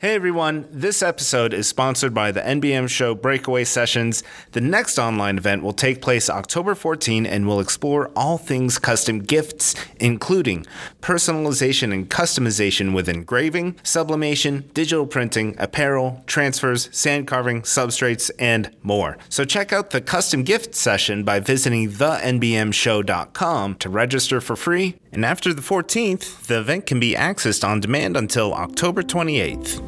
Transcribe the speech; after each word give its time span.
Hey 0.00 0.14
everyone, 0.14 0.68
this 0.70 1.02
episode 1.02 1.52
is 1.52 1.66
sponsored 1.66 2.14
by 2.14 2.30
the 2.30 2.40
NBM 2.40 2.88
Show 2.88 3.16
Breakaway 3.16 3.64
Sessions. 3.64 4.22
The 4.52 4.60
next 4.60 4.96
online 4.96 5.38
event 5.38 5.64
will 5.64 5.72
take 5.72 6.00
place 6.00 6.30
October 6.30 6.76
14 6.76 7.26
and 7.26 7.48
will 7.48 7.58
explore 7.58 8.08
all 8.14 8.38
things 8.38 8.78
custom 8.78 9.18
gifts, 9.18 9.74
including 9.98 10.66
personalization 11.02 11.92
and 11.92 12.08
customization 12.08 12.94
with 12.94 13.08
engraving, 13.08 13.74
sublimation, 13.82 14.70
digital 14.72 15.04
printing, 15.04 15.56
apparel, 15.58 16.22
transfers, 16.28 16.88
sand 16.96 17.26
carving, 17.26 17.62
substrates, 17.62 18.30
and 18.38 18.70
more. 18.84 19.18
So 19.28 19.44
check 19.44 19.72
out 19.72 19.90
the 19.90 20.00
custom 20.00 20.44
gift 20.44 20.76
session 20.76 21.24
by 21.24 21.40
visiting 21.40 21.90
thenbmshow.com 21.90 23.74
to 23.74 23.88
register 23.88 24.40
for 24.40 24.54
free. 24.54 24.94
And 25.10 25.24
after 25.24 25.52
the 25.52 25.62
14th, 25.62 26.46
the 26.46 26.60
event 26.60 26.86
can 26.86 27.00
be 27.00 27.14
accessed 27.14 27.66
on 27.66 27.80
demand 27.80 28.16
until 28.16 28.54
October 28.54 29.02
28th. 29.02 29.87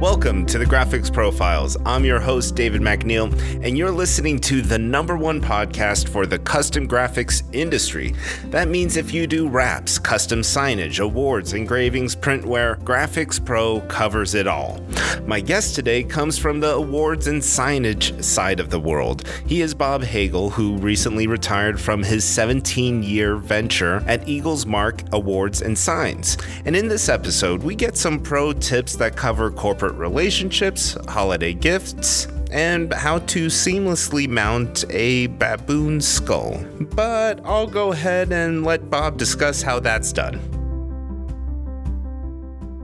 Welcome 0.00 0.46
to 0.46 0.58
the 0.58 0.64
Graphics 0.64 1.12
Pro 1.12 1.32
Files. 1.32 1.76
I'm 1.84 2.04
your 2.04 2.20
host, 2.20 2.54
David 2.54 2.80
McNeil, 2.80 3.32
and 3.64 3.76
you're 3.76 3.90
listening 3.90 4.38
to 4.42 4.62
the 4.62 4.78
number 4.78 5.16
one 5.16 5.40
podcast 5.40 6.08
for 6.08 6.24
the 6.24 6.38
custom 6.38 6.86
graphics 6.86 7.42
industry. 7.52 8.14
That 8.44 8.68
means 8.68 8.96
if 8.96 9.12
you 9.12 9.26
do 9.26 9.48
wraps, 9.48 9.98
custom 9.98 10.42
signage, 10.42 11.00
awards, 11.00 11.52
engravings, 11.52 12.14
printwear, 12.14 12.76
Graphics 12.84 13.44
Pro 13.44 13.80
covers 13.88 14.36
it 14.36 14.46
all. 14.46 14.80
My 15.26 15.40
guest 15.40 15.74
today 15.74 16.04
comes 16.04 16.38
from 16.38 16.60
the 16.60 16.74
awards 16.74 17.26
and 17.26 17.42
signage 17.42 18.22
side 18.22 18.60
of 18.60 18.70
the 18.70 18.78
world. 18.78 19.26
He 19.46 19.62
is 19.62 19.74
Bob 19.74 20.04
Hagel, 20.04 20.50
who 20.50 20.76
recently 20.78 21.26
retired 21.26 21.80
from 21.80 22.04
his 22.04 22.24
17 22.24 23.02
year 23.02 23.34
venture 23.34 24.04
at 24.06 24.28
Eagles 24.28 24.64
Mark 24.64 25.02
Awards 25.12 25.60
and 25.60 25.76
Signs. 25.76 26.38
And 26.64 26.76
in 26.76 26.86
this 26.86 27.08
episode, 27.08 27.64
we 27.64 27.74
get 27.74 27.96
some 27.96 28.20
pro 28.20 28.52
tips 28.52 28.94
that 28.96 29.16
cover 29.16 29.50
corporate 29.50 29.87
relationships, 29.96 30.96
holiday 31.08 31.52
gifts, 31.52 32.26
and 32.50 32.92
how 32.94 33.18
to 33.18 33.46
seamlessly 33.46 34.28
mount 34.28 34.84
a 34.90 35.26
baboon 35.26 36.00
skull. 36.00 36.64
But 36.94 37.40
I'll 37.44 37.66
go 37.66 37.92
ahead 37.92 38.32
and 38.32 38.64
let 38.64 38.90
Bob 38.90 39.18
discuss 39.18 39.62
how 39.62 39.80
that's 39.80 40.12
done. 40.12 40.40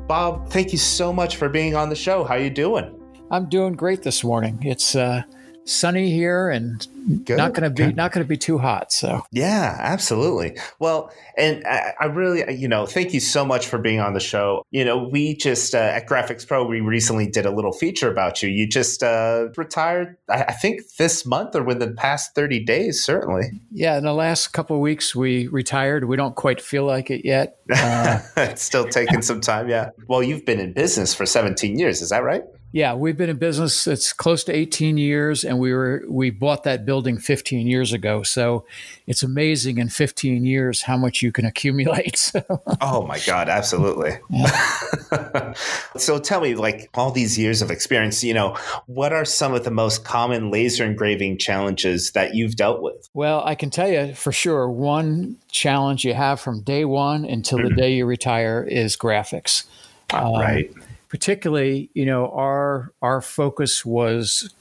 Bob, 0.06 0.50
thank 0.50 0.72
you 0.72 0.78
so 0.78 1.12
much 1.12 1.36
for 1.36 1.48
being 1.48 1.74
on 1.74 1.88
the 1.88 1.96
show. 1.96 2.24
How 2.24 2.34
you 2.34 2.50
doing? 2.50 2.94
I'm 3.30 3.48
doing 3.48 3.72
great 3.72 4.02
this 4.02 4.22
morning. 4.22 4.58
It's 4.62 4.94
uh, 4.94 5.22
sunny 5.64 6.10
here 6.10 6.50
and 6.50 6.86
Good. 7.24 7.36
not 7.36 7.52
going 7.52 7.64
to 7.64 7.70
be 7.70 7.86
Good. 7.86 7.96
not 7.96 8.12
going 8.12 8.24
to 8.24 8.28
be 8.28 8.36
too 8.36 8.58
hot. 8.58 8.92
So 8.92 9.24
yeah, 9.30 9.76
absolutely. 9.78 10.58
Well, 10.78 11.10
and 11.36 11.64
I, 11.66 11.92
I, 12.00 12.04
really, 12.06 12.54
you 12.54 12.68
know, 12.68 12.86
thank 12.86 13.12
you 13.12 13.20
so 13.20 13.44
much 13.44 13.66
for 13.66 13.78
being 13.78 14.00
on 14.00 14.14
the 14.14 14.20
show. 14.20 14.64
You 14.70 14.84
know, 14.84 15.08
we 15.10 15.36
just 15.36 15.74
uh, 15.74 15.78
at 15.78 16.08
Graphics 16.08 16.46
Pro, 16.46 16.64
we 16.64 16.80
recently 16.80 17.26
did 17.26 17.46
a 17.46 17.50
little 17.50 17.72
feature 17.72 18.10
about 18.10 18.42
you. 18.42 18.48
You 18.48 18.66
just 18.66 19.02
uh, 19.02 19.48
retired, 19.56 20.16
I, 20.30 20.44
I 20.44 20.52
think 20.52 20.82
this 20.98 21.26
month 21.26 21.54
or 21.54 21.62
within 21.62 21.90
the 21.90 21.94
past 21.94 22.34
thirty 22.34 22.62
days, 22.64 23.04
certainly. 23.04 23.50
Yeah, 23.70 23.98
in 23.98 24.04
the 24.04 24.14
last 24.14 24.48
couple 24.48 24.76
of 24.76 24.82
weeks, 24.82 25.14
we 25.14 25.48
retired. 25.48 26.04
We 26.04 26.16
don't 26.16 26.36
quite 26.36 26.60
feel 26.60 26.84
like 26.84 27.10
it 27.10 27.24
yet. 27.24 27.56
Uh, 27.70 28.20
it's 28.36 28.62
still 28.62 28.88
taking 28.88 29.22
some 29.22 29.40
time. 29.40 29.68
Yeah. 29.68 29.90
Well, 30.08 30.22
you've 30.22 30.44
been 30.44 30.60
in 30.60 30.72
business 30.72 31.14
for 31.14 31.26
seventeen 31.26 31.78
years. 31.78 32.00
Is 32.00 32.10
that 32.10 32.22
right? 32.22 32.44
Yeah, 32.74 32.94
we've 32.94 33.16
been 33.16 33.30
in 33.30 33.36
business. 33.36 33.86
It's 33.86 34.12
close 34.12 34.42
to 34.44 34.52
18 34.52 34.98
years, 34.98 35.44
and 35.44 35.60
we 35.60 35.72
were 35.72 36.02
we 36.08 36.30
bought 36.30 36.64
that 36.64 36.84
building 36.84 36.93
15 37.02 37.66
years 37.66 37.92
ago. 37.92 38.22
So 38.22 38.64
it's 39.06 39.22
amazing 39.22 39.78
in 39.78 39.88
15 39.88 40.44
years 40.44 40.82
how 40.82 40.96
much 40.96 41.22
you 41.22 41.32
can 41.32 41.44
accumulate. 41.46 42.32
oh 42.80 43.06
my 43.06 43.18
God, 43.26 43.48
absolutely. 43.48 44.18
so 45.96 46.18
tell 46.18 46.40
me, 46.40 46.54
like 46.54 46.90
all 46.94 47.10
these 47.10 47.38
years 47.38 47.62
of 47.62 47.70
experience, 47.70 48.22
you 48.22 48.34
know, 48.34 48.56
what 48.86 49.12
are 49.12 49.24
some 49.24 49.54
of 49.54 49.64
the 49.64 49.70
most 49.70 50.04
common 50.04 50.50
laser 50.50 50.84
engraving 50.84 51.38
challenges 51.38 52.12
that 52.12 52.34
you've 52.34 52.56
dealt 52.56 52.82
with? 52.82 53.08
Well, 53.14 53.42
I 53.44 53.54
can 53.54 53.70
tell 53.70 53.88
you 53.88 54.14
for 54.14 54.32
sure. 54.32 54.68
One 54.68 55.36
challenge 55.50 56.04
you 56.04 56.14
have 56.14 56.40
from 56.40 56.62
day 56.62 56.84
one 56.84 57.24
until 57.24 57.58
the 57.58 57.70
day 57.70 57.94
you 57.94 58.06
retire 58.06 58.62
is 58.62 58.96
graphics. 58.96 59.64
Um, 60.12 60.34
right 60.34 60.70
particularly, 61.14 61.88
you 61.94 62.04
know, 62.04 62.28
our 62.30 62.90
our 63.00 63.20
focus 63.20 63.84
was 63.84 64.52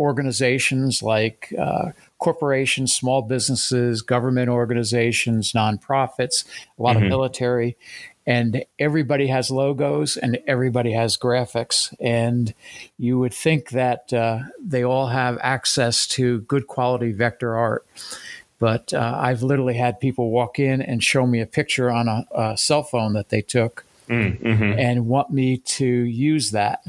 organizations 0.00 1.02
like 1.02 1.54
uh, 1.58 1.90
corporations, 2.18 2.92
small 2.92 3.22
businesses, 3.22 4.02
government 4.02 4.48
organizations, 4.48 5.52
nonprofits, 5.52 6.44
a 6.78 6.82
lot 6.82 6.96
mm-hmm. 6.96 7.04
of 7.04 7.10
military, 7.10 7.76
and 8.26 8.64
everybody 8.78 9.26
has 9.26 9.50
logos 9.50 10.16
and 10.16 10.38
everybody 10.46 10.92
has 10.92 11.18
graphics. 11.18 11.94
And 12.00 12.54
you 12.98 13.18
would 13.18 13.34
think 13.34 13.70
that 13.70 14.12
uh, 14.12 14.40
they 14.58 14.82
all 14.82 15.08
have 15.08 15.38
access 15.42 16.06
to 16.08 16.40
good 16.40 16.66
quality 16.66 17.12
vector 17.12 17.56
art. 17.56 17.86
But 18.58 18.92
uh, 18.92 19.16
I've 19.18 19.42
literally 19.42 19.74
had 19.74 20.00
people 20.00 20.30
walk 20.30 20.58
in 20.58 20.82
and 20.82 21.02
show 21.02 21.26
me 21.26 21.40
a 21.40 21.46
picture 21.46 21.90
on 21.90 22.08
a, 22.08 22.26
a 22.34 22.56
cell 22.56 22.82
phone 22.82 23.14
that 23.14 23.30
they 23.30 23.40
took 23.40 23.84
mm, 24.08 24.38
mm-hmm. 24.40 24.78
and 24.78 25.06
want 25.06 25.30
me 25.30 25.58
to 25.58 25.86
use 25.86 26.50
that. 26.50 26.82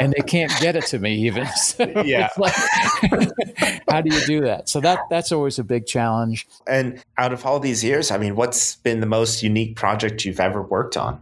And 0.00 0.12
they 0.12 0.22
can't 0.22 0.52
get 0.60 0.76
it 0.76 0.86
to 0.86 0.98
me 0.98 1.14
even. 1.26 1.46
So 1.56 2.02
yeah. 2.04 2.28
Like, 2.36 2.54
how 3.88 4.00
do 4.00 4.14
you 4.14 4.26
do 4.26 4.40
that? 4.42 4.68
So 4.68 4.80
that 4.80 5.00
that's 5.10 5.32
always 5.32 5.58
a 5.58 5.64
big 5.64 5.86
challenge. 5.86 6.46
And 6.66 7.02
out 7.16 7.32
of 7.32 7.46
all 7.46 7.60
these 7.60 7.84
years, 7.84 8.10
I 8.10 8.18
mean, 8.18 8.34
what's 8.36 8.76
been 8.76 9.00
the 9.00 9.06
most 9.06 9.42
unique 9.42 9.76
project 9.76 10.24
you've 10.24 10.40
ever 10.40 10.60
worked 10.60 10.96
on? 10.96 11.20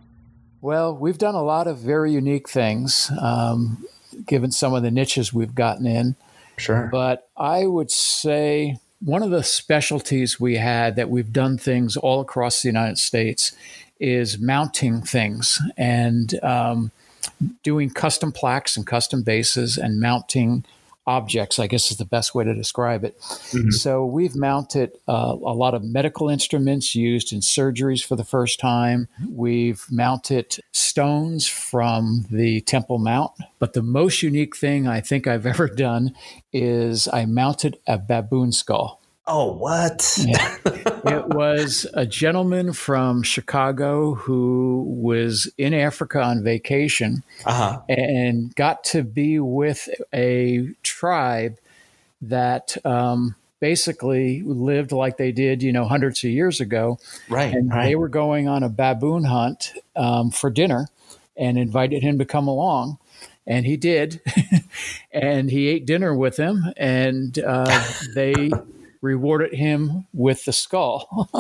Well, 0.61 0.95
we've 0.95 1.19
done 1.19 1.35
a 1.35 1.43
lot 1.43 1.67
of 1.67 1.79
very 1.79 2.13
unique 2.13 2.49
things, 2.49 3.11
um, 3.21 3.87
given 4.27 4.51
some 4.51 4.75
of 4.75 4.83
the 4.83 4.91
niches 4.91 5.33
we've 5.33 5.55
gotten 5.55 5.87
in. 5.87 6.17
Sure. 6.57 6.89
But 6.91 7.29
I 7.37 7.67
would 7.67 7.91
say 7.91 8.79
one 9.01 9.23
of 9.23 9.31
the 9.31 9.43
specialties 9.43 10.39
we 10.39 10.57
had 10.57 10.97
that 10.97 11.09
we've 11.09 11.33
done 11.33 11.57
things 11.57 11.97
all 11.97 12.21
across 12.21 12.63
the 12.63 12.69
United 12.69 12.99
States 12.99 13.53
is 13.99 14.39
mounting 14.39 15.03
things 15.03 15.61
and 15.77 16.43
um, 16.43 16.91
doing 17.63 17.91
custom 17.91 18.33
plaques 18.33 18.77
and 18.77 18.87
custom 18.87 19.23
bases 19.23 19.77
and 19.77 20.01
mounting 20.01 20.65
objects, 21.07 21.59
I 21.59 21.67
guess 21.67 21.91
is 21.91 21.97
the 21.97 22.05
best 22.05 22.35
way 22.35 22.45
to 22.45 22.55
describe 22.55 23.05
it. 23.05 23.19
Mm-hmm. 23.19 23.71
So 23.71 24.05
we've 24.05 24.37
mounted 24.37 24.93
uh, 25.09 25.37
a 25.45 25.55
lot 25.55 25.75
of 25.75 25.83
medical 25.83 26.29
instruments 26.29 26.95
used 26.95 27.33
in 27.33 27.41
surgeries 27.41 28.05
for 28.05 28.17
the 28.17 28.25
first 28.25 28.61
time. 28.61 29.09
We've 29.29 29.85
mounted 29.91 30.59
stones 30.73 31.47
from 31.47 32.27
the 32.31 32.61
Temple 32.61 32.99
Mount. 32.99 33.33
But 33.59 33.73
the 33.73 33.83
most 33.83 34.23
unique 34.23 34.57
thing 34.57 34.87
I 34.87 35.01
think 35.01 35.27
I've 35.27 35.47
ever 35.55 35.69
done 35.69 36.15
is 36.53 37.09
I 37.09 37.25
mounted 37.27 37.79
a 37.87 37.99
baboon 37.99 38.53
skull. 38.53 39.00
Oh, 39.33 39.53
what? 39.53 40.19
yeah. 40.21 40.57
It 41.03 41.29
was 41.29 41.87
a 41.95 42.05
gentleman 42.05 42.75
from 42.75 43.23
Chicago 43.23 44.15
who 44.15 44.85
was 44.87 45.51
in 45.57 45.73
Africa 45.73 46.21
on 46.21 46.43
vacation 46.43 47.23
uh-huh. 47.47 47.81
and 47.89 48.55
got 48.55 48.85
to 48.85 49.03
be 49.03 49.41
with 49.41 49.89
a 50.13 50.69
tribe 50.83 51.57
that 52.21 52.77
um, 52.85 53.35
basically 53.61 54.43
lived 54.43 54.93
like 54.93 55.17
they 55.17 55.33
did, 55.33 55.63
you 55.63 55.73
know, 55.73 55.87
hundreds 55.87 56.23
of 56.23 56.31
years 56.31 56.61
ago. 56.61 56.99
Right. 57.31 57.55
And 57.55 57.71
right. 57.71 57.87
they 57.87 57.95
were 57.95 58.09
going 58.09 58.47
on 58.47 58.63
a 58.63 58.69
baboon 58.69 59.25
hunt 59.25 59.73
um, 59.97 60.31
for 60.31 60.51
dinner 60.51 60.89
and 61.35 61.57
invited 61.57 62.03
him 62.03 62.19
to 62.19 62.27
come 62.27 62.47
along 62.47 62.99
and 63.47 63.65
he 63.65 63.79
did 63.79 64.21
and 65.13 65.51
he 65.51 65.69
ate 65.69 65.87
dinner 65.87 66.15
with 66.15 66.37
them 66.37 66.73
and 66.77 67.39
uh, 67.39 67.85
they 68.15 68.51
rewarded 69.01 69.55
him 69.55 70.07
with 70.13 70.45
the 70.45 70.53
skull. 70.53 71.31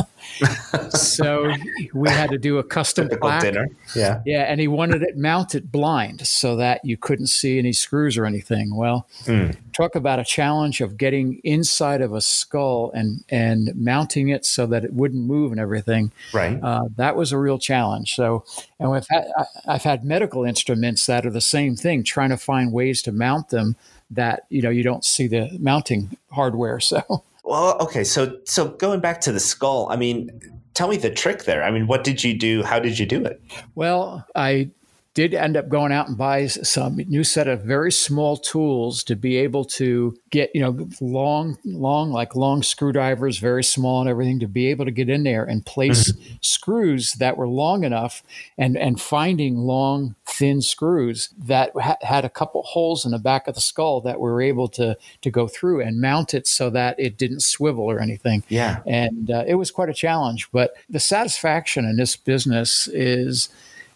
so 0.90 1.52
we 1.92 2.08
had 2.08 2.30
to 2.30 2.38
do 2.38 2.58
a 2.58 2.64
custom 2.64 3.08
plaque. 3.08 3.42
dinner. 3.42 3.68
Yeah. 3.94 4.22
Yeah. 4.24 4.42
And 4.42 4.60
he 4.60 4.68
wanted 4.68 5.02
it 5.02 5.18
mounted 5.18 5.70
blind 5.70 6.26
so 6.26 6.56
that 6.56 6.84
you 6.84 6.96
couldn't 6.96 7.26
see 7.26 7.58
any 7.58 7.72
screws 7.72 8.16
or 8.16 8.24
anything. 8.24 8.74
Well, 8.74 9.06
mm. 9.24 9.56
talk 9.74 9.94
about 9.94 10.18
a 10.18 10.24
challenge 10.24 10.80
of 10.80 10.96
getting 10.96 11.40
inside 11.44 12.00
of 12.00 12.14
a 12.14 12.22
skull 12.22 12.90
and, 12.94 13.24
and 13.28 13.74
mounting 13.74 14.30
it 14.30 14.46
so 14.46 14.66
that 14.66 14.84
it 14.84 14.94
wouldn't 14.94 15.24
move 15.24 15.52
and 15.52 15.60
everything. 15.60 16.12
Right. 16.32 16.58
Uh, 16.62 16.84
that 16.96 17.14
was 17.14 17.30
a 17.32 17.38
real 17.38 17.58
challenge. 17.58 18.14
So, 18.14 18.44
and 18.78 18.90
we've 18.90 19.06
had, 19.10 19.26
I, 19.36 19.44
I've 19.74 19.82
had 19.82 20.02
medical 20.02 20.44
instruments 20.44 21.04
that 21.06 21.26
are 21.26 21.30
the 21.30 21.42
same 21.42 21.76
thing, 21.76 22.04
trying 22.04 22.30
to 22.30 22.38
find 22.38 22.72
ways 22.72 23.02
to 23.02 23.12
mount 23.12 23.50
them 23.50 23.76
that, 24.10 24.46
you 24.48 24.62
know, 24.62 24.70
you 24.70 24.82
don't 24.82 25.04
see 25.04 25.26
the 25.26 25.56
mounting 25.60 26.16
hardware. 26.32 26.80
So, 26.90 27.22
well, 27.44 27.78
okay. 27.80 28.04
So, 28.04 28.38
so 28.44 28.68
going 28.68 29.00
back 29.00 29.20
to 29.22 29.32
the 29.32 29.40
skull, 29.40 29.88
I 29.90 29.96
mean, 29.96 30.30
tell 30.74 30.88
me 30.88 30.96
the 30.96 31.10
trick 31.10 31.44
there. 31.44 31.62
I 31.62 31.70
mean, 31.70 31.86
what 31.86 32.04
did 32.04 32.22
you 32.22 32.38
do? 32.38 32.62
How 32.62 32.78
did 32.78 32.98
you 32.98 33.06
do 33.06 33.24
it? 33.24 33.42
Well, 33.74 34.26
I 34.34 34.70
did 35.20 35.34
end 35.34 35.54
up 35.54 35.68
going 35.68 35.92
out 35.92 36.08
and 36.08 36.16
buy 36.16 36.46
some 36.46 36.96
new 36.96 37.22
set 37.22 37.46
of 37.46 37.62
very 37.62 37.92
small 37.92 38.38
tools 38.38 39.04
to 39.04 39.14
be 39.14 39.36
able 39.36 39.66
to 39.66 40.16
get 40.30 40.50
you 40.54 40.62
know 40.62 40.88
long 41.02 41.58
long 41.64 42.10
like 42.10 42.34
long 42.34 42.62
screwdrivers 42.62 43.36
very 43.36 43.62
small 43.62 44.00
and 44.00 44.08
everything 44.08 44.40
to 44.40 44.48
be 44.48 44.68
able 44.68 44.86
to 44.86 44.90
get 44.90 45.10
in 45.10 45.22
there 45.22 45.44
and 45.44 45.66
place 45.66 46.10
mm-hmm. 46.10 46.34
screws 46.40 47.12
that 47.14 47.36
were 47.36 47.46
long 47.46 47.84
enough 47.84 48.22
and 48.56 48.78
and 48.78 48.98
finding 48.98 49.58
long 49.58 50.14
thin 50.24 50.62
screws 50.62 51.28
that 51.36 51.70
ha- 51.78 51.98
had 52.00 52.24
a 52.24 52.30
couple 52.30 52.62
holes 52.62 53.04
in 53.04 53.10
the 53.10 53.18
back 53.18 53.46
of 53.46 53.54
the 53.54 53.60
skull 53.60 54.00
that 54.00 54.18
we 54.20 54.30
were 54.30 54.40
able 54.40 54.68
to 54.68 54.96
to 55.20 55.30
go 55.30 55.46
through 55.46 55.82
and 55.82 56.00
mount 56.00 56.32
it 56.32 56.46
so 56.46 56.70
that 56.70 56.98
it 56.98 57.18
didn't 57.18 57.40
swivel 57.40 57.84
or 57.84 58.00
anything 58.00 58.42
yeah 58.48 58.78
and 58.86 59.30
uh, 59.30 59.44
it 59.46 59.56
was 59.56 59.70
quite 59.70 59.90
a 59.90 59.94
challenge 59.94 60.50
but 60.50 60.72
the 60.88 61.00
satisfaction 61.00 61.84
in 61.84 61.96
this 61.96 62.16
business 62.16 62.88
is 62.88 63.50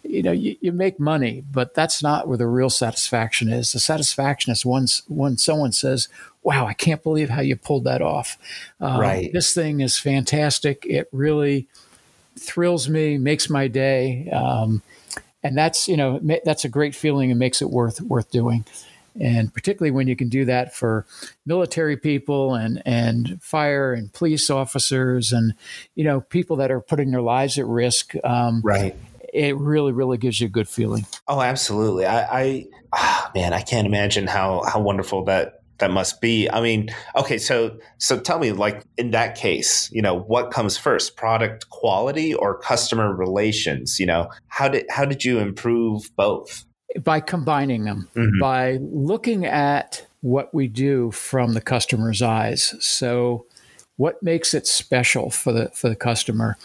you 0.04 0.22
know 0.22 0.32
you, 0.32 0.56
you 0.60 0.70
make 0.72 1.00
money 1.00 1.42
but 1.50 1.74
that's 1.74 2.02
not 2.02 2.28
where 2.28 2.38
the 2.38 2.46
real 2.46 2.70
satisfaction 2.70 3.48
is. 3.48 3.72
The 3.72 3.80
satisfaction 3.80 4.52
is 4.52 4.64
once 4.64 5.02
when 5.08 5.36
someone 5.38 5.72
says 5.72 6.08
wow 6.42 6.66
i 6.66 6.74
can't 6.74 7.02
believe 7.02 7.30
how 7.30 7.40
you 7.40 7.56
pulled 7.56 7.84
that 7.84 8.02
off. 8.02 8.38
Um, 8.80 9.00
right. 9.00 9.32
this 9.32 9.54
thing 9.54 9.80
is 9.80 9.98
fantastic. 9.98 10.84
It 10.86 11.08
really 11.12 11.66
thrills 12.38 12.88
me 12.88 13.18
makes 13.18 13.48
my 13.48 13.68
day. 13.68 14.28
Um, 14.30 14.82
and 15.42 15.56
that's 15.56 15.86
you 15.86 15.96
know 15.96 16.20
that's 16.44 16.64
a 16.64 16.68
great 16.68 16.94
feeling 16.94 17.30
and 17.30 17.38
makes 17.38 17.60
it 17.62 17.70
worth 17.70 18.00
worth 18.00 18.30
doing. 18.30 18.64
And 19.20 19.54
particularly 19.54 19.92
when 19.92 20.08
you 20.08 20.16
can 20.16 20.28
do 20.28 20.44
that 20.46 20.74
for 20.74 21.06
military 21.46 21.96
people 21.96 22.54
and 22.54 22.82
and 22.84 23.40
fire 23.42 23.92
and 23.92 24.12
police 24.12 24.50
officers 24.50 25.32
and 25.32 25.54
you 25.94 26.02
know 26.02 26.22
people 26.22 26.56
that 26.56 26.70
are 26.70 26.80
putting 26.80 27.10
their 27.10 27.22
lives 27.22 27.58
at 27.58 27.66
risk 27.66 28.14
um, 28.24 28.60
right 28.64 28.96
it 29.34 29.56
really, 29.58 29.92
really 29.92 30.16
gives 30.16 30.40
you 30.40 30.46
a 30.46 30.50
good 30.50 30.69
feeling. 30.69 31.06
Oh, 31.26 31.42
absolutely. 31.42 32.06
I, 32.06 32.40
I 32.40 32.66
oh, 32.92 33.31
man, 33.34 33.52
I 33.52 33.60
can't 33.60 33.86
imagine 33.86 34.26
how 34.26 34.62
how 34.62 34.81
wonderful 34.81 35.25
that 35.25 35.60
that 35.78 35.90
must 35.90 36.20
be. 36.20 36.48
I 36.48 36.60
mean, 36.60 36.88
okay, 37.16 37.36
so 37.38 37.76
so 37.98 38.19
tell 38.19 38.38
me, 38.38 38.52
like 38.52 38.84
in 38.96 39.10
that 39.10 39.34
case, 39.34 39.90
you 39.92 40.00
know, 40.00 40.14
what 40.14 40.52
comes 40.52 40.78
first, 40.78 41.16
product 41.16 41.69
quality 41.70 42.32
or 42.32 42.58
customer 42.58 43.12
relations? 43.12 43.98
You 43.98 44.06
know, 44.06 44.31
how 44.46 44.69
did 44.69 44.86
how 44.88 45.04
did 45.04 45.25
you 45.25 45.40
improve 45.40 46.08
both? 46.16 46.64
By 47.02 47.19
combining 47.19 47.84
them, 47.84 48.08
mm-hmm. 48.14 48.38
by 48.40 48.78
looking 48.81 49.44
at 49.46 50.06
what 50.20 50.54
we 50.54 50.69
do 50.69 51.10
from 51.10 51.54
the 51.54 51.60
customer's 51.60 52.22
eyes. 52.22 52.75
So 52.78 53.46
what 53.96 54.22
makes 54.22 54.54
it 54.54 54.69
special 54.69 55.31
for 55.31 55.52
the 55.52 55.70
for 55.75 55.88
the 55.88 55.96
customer? 55.96 56.56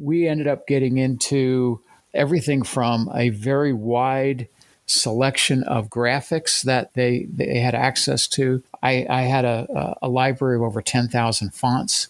We 0.00 0.26
ended 0.26 0.46
up 0.46 0.66
getting 0.66 0.96
into 0.96 1.82
everything 2.14 2.62
from 2.62 3.10
a 3.14 3.28
very 3.30 3.72
wide 3.72 4.48
selection 4.86 5.62
of 5.64 5.90
graphics 5.90 6.62
that 6.62 6.94
they, 6.94 7.26
they 7.32 7.58
had 7.58 7.74
access 7.74 8.26
to. 8.28 8.62
I, 8.82 9.06
I 9.08 9.22
had 9.22 9.44
a, 9.44 9.96
a 10.00 10.08
library 10.08 10.56
of 10.56 10.62
over 10.62 10.80
10,000 10.80 11.52
fonts. 11.52 12.08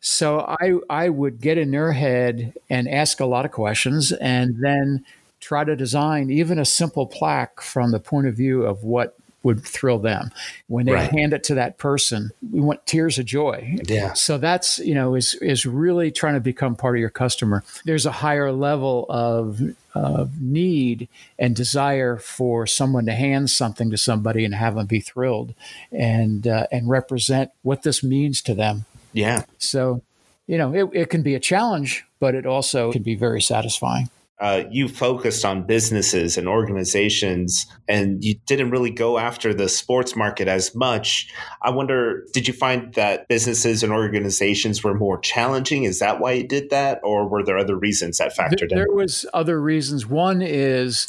So 0.00 0.40
I, 0.40 0.74
I 0.88 1.08
would 1.08 1.40
get 1.40 1.58
in 1.58 1.70
their 1.70 1.92
head 1.92 2.54
and 2.70 2.88
ask 2.88 3.18
a 3.18 3.26
lot 3.26 3.44
of 3.44 3.50
questions 3.50 4.12
and 4.12 4.62
then 4.62 5.04
try 5.40 5.64
to 5.64 5.74
design 5.74 6.30
even 6.30 6.58
a 6.58 6.64
simple 6.64 7.06
plaque 7.06 7.60
from 7.60 7.90
the 7.90 8.00
point 8.00 8.26
of 8.26 8.34
view 8.34 8.64
of 8.64 8.84
what 8.84 9.16
would 9.48 9.64
thrill 9.64 9.98
them. 9.98 10.30
When 10.66 10.84
they 10.84 10.92
right. 10.92 11.10
hand 11.10 11.32
it 11.32 11.42
to 11.44 11.54
that 11.54 11.78
person, 11.78 12.30
we 12.52 12.60
want 12.60 12.84
tears 12.84 13.18
of 13.18 13.24
joy. 13.24 13.78
Yeah. 13.84 14.12
So 14.12 14.36
that's, 14.36 14.78
you 14.78 14.94
know, 14.94 15.14
is 15.14 15.34
is 15.36 15.64
really 15.64 16.10
trying 16.12 16.34
to 16.34 16.40
become 16.40 16.76
part 16.76 16.96
of 16.96 17.00
your 17.00 17.08
customer. 17.08 17.64
There's 17.86 18.04
a 18.04 18.12
higher 18.12 18.52
level 18.52 19.06
of 19.08 19.60
of 19.94 20.40
need 20.40 21.08
and 21.38 21.56
desire 21.56 22.18
for 22.18 22.66
someone 22.66 23.06
to 23.06 23.12
hand 23.12 23.48
something 23.48 23.90
to 23.90 23.96
somebody 23.96 24.44
and 24.44 24.54
have 24.54 24.74
them 24.74 24.86
be 24.86 25.00
thrilled 25.00 25.54
and 25.90 26.46
uh, 26.46 26.66
and 26.70 26.90
represent 26.90 27.50
what 27.62 27.82
this 27.84 28.02
means 28.02 28.42
to 28.42 28.54
them. 28.54 28.84
Yeah. 29.14 29.44
So, 29.56 30.02
you 30.46 30.58
know, 30.58 30.74
it, 30.74 30.90
it 30.92 31.10
can 31.10 31.22
be 31.22 31.34
a 31.34 31.40
challenge, 31.40 32.04
but 32.20 32.34
it 32.34 32.44
also 32.44 32.92
can 32.92 33.02
be 33.02 33.14
very 33.14 33.40
satisfying 33.40 34.10
uh, 34.40 34.64
you 34.70 34.88
focused 34.88 35.44
on 35.44 35.64
businesses 35.64 36.38
and 36.38 36.46
organizations 36.46 37.66
and 37.88 38.22
you 38.24 38.36
didn't 38.46 38.70
really 38.70 38.90
go 38.90 39.18
after 39.18 39.52
the 39.52 39.68
sports 39.68 40.14
market 40.14 40.46
as 40.46 40.74
much. 40.76 41.28
I 41.62 41.70
wonder, 41.70 42.24
did 42.32 42.46
you 42.46 42.54
find 42.54 42.94
that 42.94 43.26
businesses 43.26 43.82
and 43.82 43.92
organizations 43.92 44.84
were 44.84 44.94
more 44.94 45.18
challenging? 45.18 45.84
Is 45.84 45.98
that 45.98 46.20
why 46.20 46.32
you 46.32 46.46
did 46.46 46.70
that? 46.70 47.00
Or 47.02 47.26
were 47.28 47.44
there 47.44 47.58
other 47.58 47.76
reasons 47.76 48.18
that 48.18 48.36
factored 48.36 48.68
there, 48.68 48.82
in? 48.82 48.86
There 48.86 48.92
was 48.92 49.26
other 49.34 49.60
reasons. 49.60 50.06
One 50.06 50.40
is, 50.40 51.08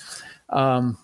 um, 0.50 0.98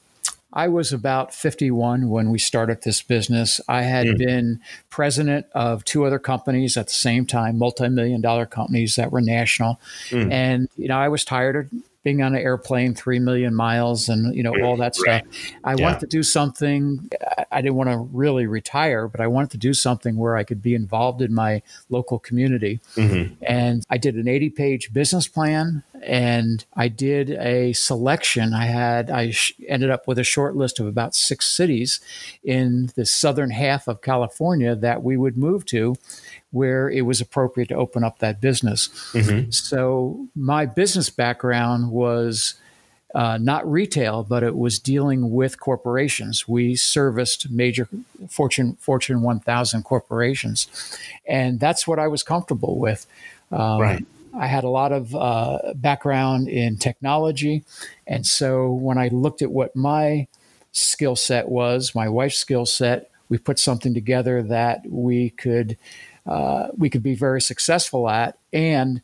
I 0.52 0.68
was 0.70 0.92
about 0.92 1.32
51 1.32 2.10
when 2.10 2.32
we 2.32 2.40
started 2.40 2.82
this 2.82 3.04
business. 3.04 3.62
I 3.68 3.84
had 3.84 4.08
mm. 4.08 4.18
been 4.18 4.62
president 4.90 5.46
of 5.54 5.84
two 5.84 6.06
other 6.06 6.18
companies 6.18 6.76
at 6.76 6.88
the 6.88 6.94
same 6.94 7.28
time, 7.28 7.60
multi-million 7.60 8.22
dollar 8.22 8.48
companies 8.48 8.96
that 8.96 9.12
were 9.12 9.22
national. 9.22 9.80
Mm. 10.10 10.32
And, 10.32 10.70
you 10.76 10.88
know, 10.88 10.98
I 10.98 11.10
was 11.10 11.24
tired 11.24 11.56
of 11.56 11.70
being 12.06 12.22
on 12.22 12.36
an 12.36 12.42
airplane 12.42 12.94
three 12.94 13.18
million 13.18 13.54
miles 13.54 14.08
and 14.08 14.34
you 14.34 14.44
know 14.44 14.54
all 14.64 14.78
that 14.78 14.96
stuff. 14.96 15.24
I 15.64 15.74
yeah. 15.74 15.84
wanted 15.84 16.02
to 16.02 16.08
do 16.08 16.22
something. 16.24 17.10
I 17.52 17.62
didn't 17.62 17.76
want 17.76 17.90
to 17.90 17.98
really 17.98 18.46
retire, 18.46 19.08
but 19.08 19.20
I 19.20 19.28
wanted 19.28 19.50
to 19.52 19.58
do 19.58 19.74
something 19.74 20.16
where 20.16 20.38
I 20.38 20.44
could 20.44 20.62
be 20.62 20.76
involved 20.76 21.22
in 21.24 21.34
my 21.34 21.64
local 21.90 22.20
community. 22.20 22.80
Mm-hmm. 22.96 23.34
And 23.42 23.84
I 23.90 23.98
did 23.98 24.16
an 24.16 24.28
80 24.28 24.52
page 24.52 24.94
business 24.94 25.28
plan 25.28 25.84
and 26.06 26.66
I 26.76 26.88
did 26.88 27.32
a 27.32 27.74
selection. 27.74 28.54
I 28.54 28.66
had 28.66 29.10
I 29.10 29.32
sh- 29.32 29.54
ended 29.68 29.90
up 29.90 30.08
with 30.08 30.20
a 30.20 30.24
short 30.24 30.56
list 30.56 30.80
of 30.80 30.88
about 30.88 31.16
six 31.16 31.48
cities 31.48 32.00
in 32.44 32.92
the 32.96 33.06
southern 33.06 33.50
half 33.50 33.88
of 33.88 34.02
California 34.02 34.76
that 34.76 35.04
we 35.04 35.18
would 35.18 35.38
move 35.38 35.66
to 35.68 35.96
where 36.52 36.90
it 36.90 37.02
was 37.02 37.20
appropriate 37.20 37.68
to 37.68 37.76
open 37.76 38.04
up 38.04 38.20
that 38.20 38.40
business. 38.40 38.88
Mm-hmm. 39.12 39.52
So 39.52 40.28
my 40.36 40.66
business 40.66 41.10
background 41.10 41.92
was 41.92 42.56
uh, 43.14 43.38
not 43.38 43.70
retail, 43.70 44.24
but 44.24 44.44
it 44.44 44.56
was 44.56 44.78
dealing 44.78 45.32
with 45.32 45.60
corporations. 45.60 46.48
We 46.48 46.76
serviced 46.76 47.50
major 47.50 47.88
Fortune 48.30 48.78
Fortune 48.80 49.22
1000 49.22 49.84
corporations, 49.84 50.98
and 51.28 51.60
that's 51.60 51.88
what 51.88 51.98
I 51.98 52.08
was 52.08 52.24
comfortable 52.24 52.78
with. 52.78 53.08
Um, 53.52 53.82
right. 53.82 54.06
I 54.38 54.48
had 54.48 54.64
a 54.64 54.70
lot 54.70 54.92
of 54.92 55.16
uh, 55.16 55.74
background 55.76 56.50
in 56.50 56.78
technology, 56.78 57.64
and 58.06 58.26
so 58.26 58.72
when 58.72 58.98
I 58.98 59.08
looked 59.10 59.42
at 59.42 59.52
what 59.52 59.76
my 59.76 60.28
skill 60.72 61.16
set 61.16 61.48
was, 61.50 61.96
my 61.96 62.10
wife's 62.10 62.38
skill 62.38 62.66
set, 62.66 63.10
we 63.30 63.38
put 63.38 63.60
something 63.60 63.94
together 63.94 64.44
that 64.44 64.82
we 64.88 65.32
could 65.32 65.78
uh, 66.26 66.70
we 66.76 66.90
could 66.90 67.04
be 67.04 67.16
very 67.16 67.42
successful 67.42 68.10
at. 68.10 68.38
And 68.52 69.02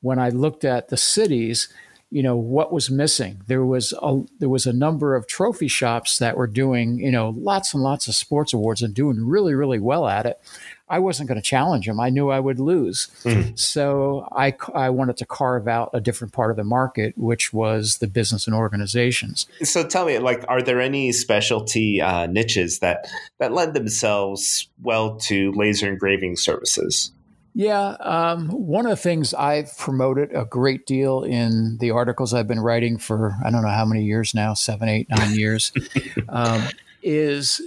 when 0.00 0.18
I 0.18 0.30
looked 0.30 0.64
at 0.64 0.88
the 0.88 0.96
cities, 0.96 1.68
you 2.10 2.22
know 2.22 2.36
what 2.36 2.72
was 2.72 2.90
missing? 2.90 3.42
There 3.46 3.64
was 3.64 3.92
a 4.00 4.22
there 4.38 4.48
was 4.48 4.66
a 4.66 4.72
number 4.72 5.16
of 5.16 5.26
trophy 5.26 5.68
shops 5.68 6.18
that 6.18 6.36
were 6.36 6.46
doing 6.46 6.98
you 6.98 7.10
know 7.10 7.34
lots 7.36 7.74
and 7.74 7.82
lots 7.82 8.06
of 8.06 8.14
sports 8.14 8.52
awards 8.52 8.82
and 8.82 8.94
doing 8.94 9.26
really 9.26 9.54
really 9.54 9.80
well 9.80 10.06
at 10.06 10.26
it 10.26 10.40
I 10.88 11.00
wasn't 11.00 11.28
going 11.28 11.40
to 11.40 11.46
challenge 11.46 11.88
him. 11.88 11.98
I 11.98 12.10
knew 12.10 12.30
I 12.30 12.38
would 12.38 12.60
lose. 12.60 13.08
Mm. 13.24 13.58
So 13.58 14.28
I, 14.32 14.54
I 14.74 14.90
wanted 14.90 15.16
to 15.18 15.26
carve 15.26 15.66
out 15.66 15.90
a 15.92 16.00
different 16.00 16.32
part 16.32 16.50
of 16.50 16.56
the 16.56 16.64
market, 16.64 17.16
which 17.16 17.52
was 17.52 17.98
the 17.98 18.06
business 18.06 18.46
and 18.46 18.54
organizations. 18.54 19.46
So 19.62 19.84
tell 19.86 20.06
me, 20.06 20.18
like, 20.18 20.44
are 20.48 20.62
there 20.62 20.80
any 20.80 21.10
specialty 21.12 22.00
uh, 22.00 22.26
niches 22.26 22.78
that, 22.78 23.08
that 23.38 23.52
lend 23.52 23.74
themselves 23.74 24.68
well 24.80 25.16
to 25.16 25.52
laser 25.52 25.88
engraving 25.88 26.36
services? 26.36 27.10
Yeah, 27.58 27.96
um, 28.00 28.50
one 28.50 28.84
of 28.84 28.90
the 28.90 28.96
things 28.96 29.32
I've 29.32 29.76
promoted 29.78 30.30
a 30.34 30.44
great 30.44 30.84
deal 30.84 31.22
in 31.22 31.78
the 31.78 31.90
articles 31.90 32.34
I've 32.34 32.46
been 32.46 32.60
writing 32.60 32.98
for 32.98 33.34
I 33.42 33.50
don't 33.50 33.62
know 33.62 33.70
how 33.70 33.86
many 33.86 34.04
years 34.04 34.34
now 34.34 34.52
seven, 34.52 34.90
eight, 34.90 35.08
nine 35.08 35.34
years 35.34 35.72
um, 36.28 36.68
is 37.02 37.62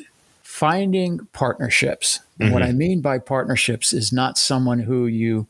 finding 0.60 1.26
partnerships. 1.32 2.20
Mm-hmm. 2.38 2.52
What 2.52 2.64
I 2.64 2.74
mean 2.74 3.00
by 3.00 3.18
partnerships 3.18 3.94
is 3.94 4.12
not 4.12 4.38
someone 4.38 4.80
who 4.80 5.08
you 5.08 5.48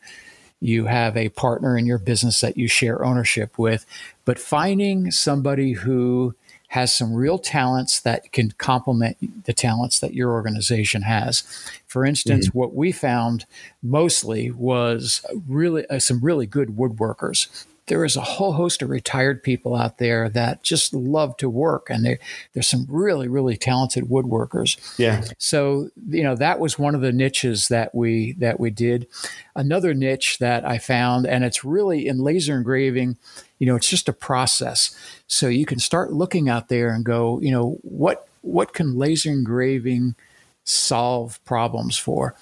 you 0.62 0.86
have 0.86 1.18
a 1.18 1.30
partner 1.30 1.76
in 1.78 1.88
your 1.88 1.98
business 1.98 2.42
that 2.42 2.58
you 2.58 2.68
share 2.68 3.04
ownership 3.04 3.58
with, 3.58 3.88
but 4.24 4.38
finding 4.38 5.10
somebody 5.10 5.72
who 5.72 6.36
has 6.68 6.94
some 6.94 7.16
real 7.16 7.40
talents 7.40 8.02
that 8.02 8.32
can 8.34 8.52
complement 8.60 9.18
the 9.46 9.54
talents 9.54 10.00
that 10.00 10.14
your 10.14 10.32
organization 10.32 11.02
has. 11.02 11.42
For 11.88 12.06
instance, 12.06 12.50
mm-hmm. 12.50 12.60
what 12.60 12.76
we 12.76 12.92
found 12.92 13.48
mostly 13.82 14.52
was 14.52 15.26
really 15.48 15.88
uh, 15.88 15.98
some 15.98 16.20
really 16.20 16.46
good 16.46 16.78
woodworkers 16.78 17.66
there 17.90 18.06
is 18.06 18.16
a 18.16 18.22
whole 18.22 18.54
host 18.54 18.82
of 18.82 18.90
retired 18.90 19.44
people 19.44 19.76
out 19.76 19.98
there 19.98 20.30
that 20.30 20.64
just 20.64 20.94
love 20.94 21.36
to 21.38 21.50
work, 21.50 21.90
and 21.90 22.06
they, 22.06 22.20
there's 22.54 22.68
some 22.68 22.86
really, 22.88 23.28
really 23.28 23.58
talented 23.58 24.06
woodworkers. 24.06 24.78
Yeah. 24.98 25.26
So 25.38 25.90
you 26.08 26.24
know 26.24 26.36
that 26.36 26.60
was 26.60 26.80
one 26.80 26.96
of 26.96 27.02
the 27.02 27.12
niches 27.12 27.68
that 27.68 27.94
we 27.94 28.34
that 28.34 28.60
we 28.60 28.70
did. 28.70 29.08
Another 29.56 29.94
niche 29.94 30.38
that 30.40 30.66
I 30.66 30.78
found, 30.78 31.26
and 31.28 31.44
it's 31.44 31.66
really 31.66 32.08
in 32.08 32.20
laser 32.20 32.56
engraving. 32.56 33.18
You 33.58 33.68
know, 33.68 33.76
it's 33.76 33.90
just 33.90 34.08
a 34.08 34.14
process. 34.14 34.96
So 35.28 35.48
you 35.48 35.66
can 35.66 35.80
start 35.80 36.14
looking 36.14 36.48
out 36.48 36.70
there 36.70 36.94
and 36.94 37.04
go, 37.04 37.42
you 37.42 37.52
know, 37.52 37.78
what 37.82 38.28
what 38.42 38.74
can 38.74 38.98
laser 38.98 39.32
engraving 39.32 40.16
solve 40.64 41.44
problems 41.44 41.98
for? 41.98 42.36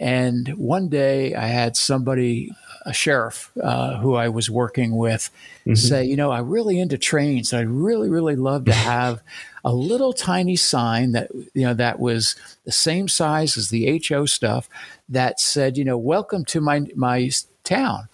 And 0.00 0.48
one 0.56 0.88
day 0.88 1.34
I 1.34 1.46
had 1.46 1.76
somebody, 1.76 2.52
a 2.86 2.92
sheriff 2.92 3.50
uh, 3.62 3.98
who 3.98 4.14
I 4.14 4.28
was 4.28 4.50
working 4.50 4.96
with, 4.96 5.30
mm-hmm. 5.60 5.74
say, 5.74 6.04
you 6.04 6.16
know, 6.16 6.30
I'm 6.32 6.48
really 6.48 6.80
into 6.80 6.98
trains. 6.98 7.52
I'd 7.52 7.68
really, 7.68 8.08
really 8.08 8.36
love 8.36 8.64
to 8.66 8.72
have 8.92 9.22
a 9.64 9.72
little 9.74 10.12
tiny 10.12 10.56
sign 10.56 11.12
that, 11.12 11.30
you 11.54 11.62
know, 11.62 11.74
that 11.74 12.00
was 12.00 12.36
the 12.64 12.72
same 12.72 13.08
size 13.08 13.56
as 13.56 13.68
the 13.68 14.02
HO 14.08 14.26
stuff 14.26 14.68
that 15.08 15.40
said, 15.40 15.76
you 15.76 15.84
know, 15.84 15.98
welcome 15.98 16.44
to 16.46 16.60
my, 16.60 16.86
my 16.94 17.30
town. 17.64 18.08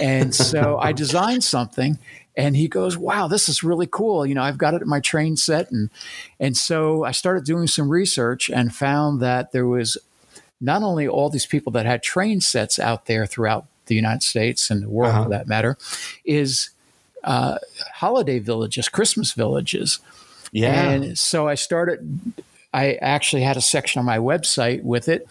And 0.00 0.34
so 0.34 0.78
I 0.78 0.92
designed 1.04 1.44
something 1.44 1.98
and 2.38 2.56
he 2.56 2.68
goes, 2.68 2.96
"Wow, 2.96 3.26
this 3.26 3.48
is 3.48 3.64
really 3.64 3.88
cool. 3.90 4.24
You 4.24 4.36
know, 4.36 4.42
I've 4.42 4.58
got 4.58 4.72
it 4.72 4.80
in 4.80 4.88
my 4.88 5.00
train 5.00 5.36
set." 5.36 5.70
And 5.72 5.90
and 6.38 6.56
so 6.56 7.04
I 7.04 7.10
started 7.10 7.44
doing 7.44 7.66
some 7.66 7.88
research 7.88 8.48
and 8.48 8.72
found 8.72 9.20
that 9.20 9.50
there 9.50 9.66
was 9.66 9.98
not 10.60 10.82
only 10.84 11.08
all 11.08 11.30
these 11.30 11.46
people 11.46 11.72
that 11.72 11.84
had 11.84 12.02
train 12.02 12.40
sets 12.40 12.78
out 12.78 13.06
there 13.06 13.26
throughout 13.26 13.66
the 13.88 13.94
United 13.94 14.22
States 14.22 14.70
and 14.70 14.82
the 14.82 14.88
world 14.88 15.12
uh-huh. 15.12 15.24
for 15.24 15.30
that 15.30 15.48
matter, 15.48 15.76
is 16.24 16.70
uh, 17.24 17.58
holiday 17.94 18.38
villages, 18.38 18.88
Christmas 18.88 19.32
villages. 19.32 19.98
Yeah. 20.52 20.90
And 20.90 21.18
so 21.18 21.48
I 21.48 21.56
started, 21.56 22.20
I 22.72 22.94
actually 22.94 23.42
had 23.42 23.56
a 23.56 23.60
section 23.60 23.98
on 23.98 24.06
my 24.06 24.18
website 24.18 24.82
with 24.82 25.08
it. 25.08 25.26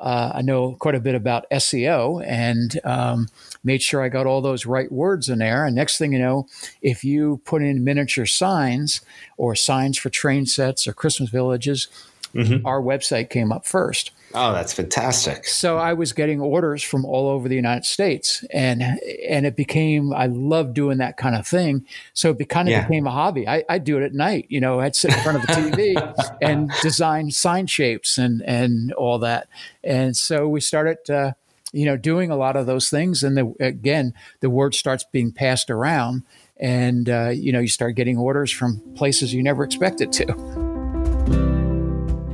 Uh, 0.00 0.32
I 0.34 0.42
know 0.42 0.76
quite 0.78 0.94
a 0.94 1.00
bit 1.00 1.14
about 1.14 1.48
SEO 1.50 2.24
and 2.26 2.78
um, 2.84 3.28
made 3.62 3.82
sure 3.82 4.02
I 4.02 4.08
got 4.08 4.26
all 4.26 4.40
those 4.40 4.66
right 4.66 4.90
words 4.90 5.28
in 5.28 5.38
there. 5.38 5.64
And 5.64 5.76
next 5.76 5.98
thing 5.98 6.12
you 6.12 6.18
know, 6.18 6.46
if 6.82 7.04
you 7.04 7.40
put 7.44 7.62
in 7.62 7.84
miniature 7.84 8.26
signs 8.26 9.00
or 9.36 9.54
signs 9.54 9.98
for 9.98 10.10
train 10.10 10.46
sets 10.46 10.86
or 10.86 10.92
Christmas 10.92 11.30
villages, 11.30 11.88
mm-hmm. 12.34 12.66
our 12.66 12.80
website 12.80 13.30
came 13.30 13.52
up 13.52 13.66
first. 13.66 14.10
Oh, 14.32 14.52
that's 14.52 14.72
fantastic. 14.72 15.44
So 15.46 15.76
I 15.76 15.92
was 15.94 16.12
getting 16.12 16.40
orders 16.40 16.82
from 16.82 17.04
all 17.04 17.28
over 17.28 17.48
the 17.48 17.56
United 17.56 17.84
States 17.84 18.44
and 18.50 18.82
and 19.28 19.44
it 19.44 19.56
became 19.56 20.12
I 20.12 20.26
love 20.26 20.72
doing 20.72 20.98
that 20.98 21.16
kind 21.16 21.34
of 21.34 21.46
thing. 21.46 21.84
So 22.12 22.36
it 22.38 22.48
kind 22.48 22.68
of 22.68 22.72
yeah. 22.72 22.86
became 22.86 23.06
a 23.06 23.10
hobby. 23.10 23.48
I, 23.48 23.64
I 23.68 23.78
do 23.78 23.98
it 23.98 24.04
at 24.04 24.14
night, 24.14 24.46
you 24.48 24.60
know, 24.60 24.80
I'd 24.80 24.94
sit 24.94 25.12
in 25.12 25.20
front 25.20 25.38
of 25.38 25.46
the 25.46 25.52
TV 25.54 26.36
and 26.40 26.70
design 26.80 27.30
sign 27.32 27.66
shapes 27.66 28.18
and 28.18 28.42
and 28.42 28.92
all 28.92 29.18
that. 29.18 29.48
And 29.82 30.16
so 30.16 30.48
we 30.48 30.60
started 30.60 30.98
uh, 31.10 31.32
you 31.72 31.84
know 31.84 31.96
doing 31.96 32.30
a 32.30 32.36
lot 32.36 32.54
of 32.54 32.66
those 32.66 32.88
things 32.88 33.24
and 33.24 33.36
the, 33.36 33.54
again 33.60 34.14
the 34.40 34.50
word 34.50 34.74
starts 34.74 35.04
being 35.12 35.32
passed 35.32 35.70
around 35.70 36.22
and 36.56 37.08
uh, 37.08 37.30
you 37.30 37.52
know 37.52 37.60
you 37.60 37.68
start 37.68 37.96
getting 37.96 38.16
orders 38.16 38.52
from 38.52 38.80
places 38.94 39.34
you 39.34 39.42
never 39.42 39.64
expected 39.64 40.12
to. 40.12 40.59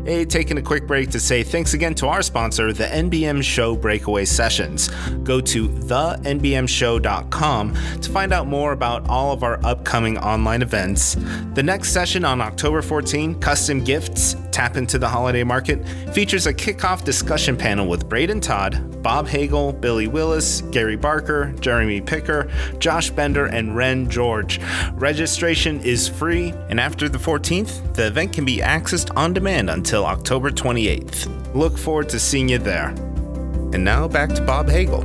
Hey, 0.07 0.25
taking 0.25 0.57
a 0.57 0.63
quick 0.63 0.87
break 0.87 1.11
to 1.11 1.19
say 1.19 1.43
thanks 1.43 1.75
again 1.75 1.93
to 1.97 2.07
our 2.07 2.23
sponsor, 2.23 2.73
the 2.73 2.85
NBM 2.85 3.43
Show 3.43 3.75
Breakaway 3.75 4.25
Sessions. 4.25 4.87
Go 5.25 5.41
to 5.41 5.69
thenbmshow.com 5.69 7.75
to 7.75 8.11
find 8.13 8.33
out 8.33 8.47
more 8.47 8.71
about 8.71 9.09
all 9.09 9.33
of 9.33 9.43
our 9.43 9.59
upcoming 9.67 10.17
online 10.19 10.63
events. 10.63 11.17
The 11.55 11.63
next 11.65 11.91
session 11.91 12.25
on 12.25 12.41
October 12.41 12.83
14, 12.83 13.41
Custom 13.41 13.83
Gifts 13.83 14.37
Tap 14.57 14.79
into 14.79 14.99
the 14.99 15.07
Holiday 15.07 15.45
Market, 15.45 15.87
features 16.15 16.47
a 16.47 16.55
kickoff 16.55 17.05
discussion 17.05 17.59
panel 17.59 17.87
with 17.87 18.09
Braden 18.09 18.41
Todd, 18.41 19.03
Bob 19.03 19.29
Hagel, 19.29 19.75
Billy 19.75 20.07
Willis, 20.07 20.63
Gary 20.71 20.97
Barker, 20.97 21.53
Jeremy 21.61 22.01
Picker, 22.01 22.51
Josh 22.79 23.11
Bender, 23.11 23.45
and 23.45 23.77
Ren 23.77 24.09
George. 24.09 24.59
Registration 24.95 25.79
is 25.83 26.09
free, 26.09 26.55
and 26.71 26.81
after 26.81 27.07
the 27.07 27.19
14th, 27.19 27.93
the 27.93 28.07
event 28.07 28.33
can 28.33 28.47
be 28.47 28.57
accessed 28.57 29.15
on 29.15 29.35
demand 29.35 29.69
until 29.69 30.07
October 30.07 30.51
28th. 30.51 31.55
Look 31.55 31.77
forward 31.77 32.09
to 32.09 32.19
seeing 32.19 32.49
you 32.49 32.57
there. 32.57 32.95
And 33.75 33.85
now 33.85 34.09
back 34.09 34.31
to 34.31 34.41
Bob 34.41 34.71
Hagel. 34.71 35.03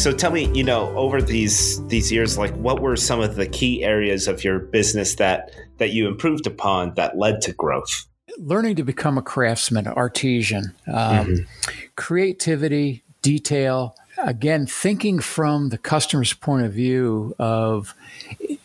So 0.00 0.12
tell 0.12 0.30
me, 0.30 0.50
you 0.54 0.64
know, 0.64 0.96
over 0.96 1.20
these 1.20 1.86
these 1.88 2.10
years, 2.10 2.38
like 2.38 2.54
what 2.54 2.80
were 2.80 2.96
some 2.96 3.20
of 3.20 3.36
the 3.36 3.46
key 3.46 3.84
areas 3.84 4.28
of 4.28 4.42
your 4.42 4.58
business 4.58 5.16
that 5.16 5.50
that 5.76 5.90
you 5.90 6.08
improved 6.08 6.46
upon 6.46 6.94
that 6.94 7.18
led 7.18 7.42
to 7.42 7.52
growth? 7.52 8.06
Learning 8.38 8.76
to 8.76 8.82
become 8.82 9.18
a 9.18 9.22
craftsman, 9.22 9.86
artisan, 9.86 10.72
um, 10.86 10.94
mm-hmm. 10.94 11.70
creativity, 11.96 13.02
detail. 13.20 13.94
Again, 14.16 14.66
thinking 14.66 15.18
from 15.18 15.68
the 15.68 15.76
customer's 15.76 16.32
point 16.32 16.64
of 16.64 16.72
view 16.72 17.34
of 17.38 17.94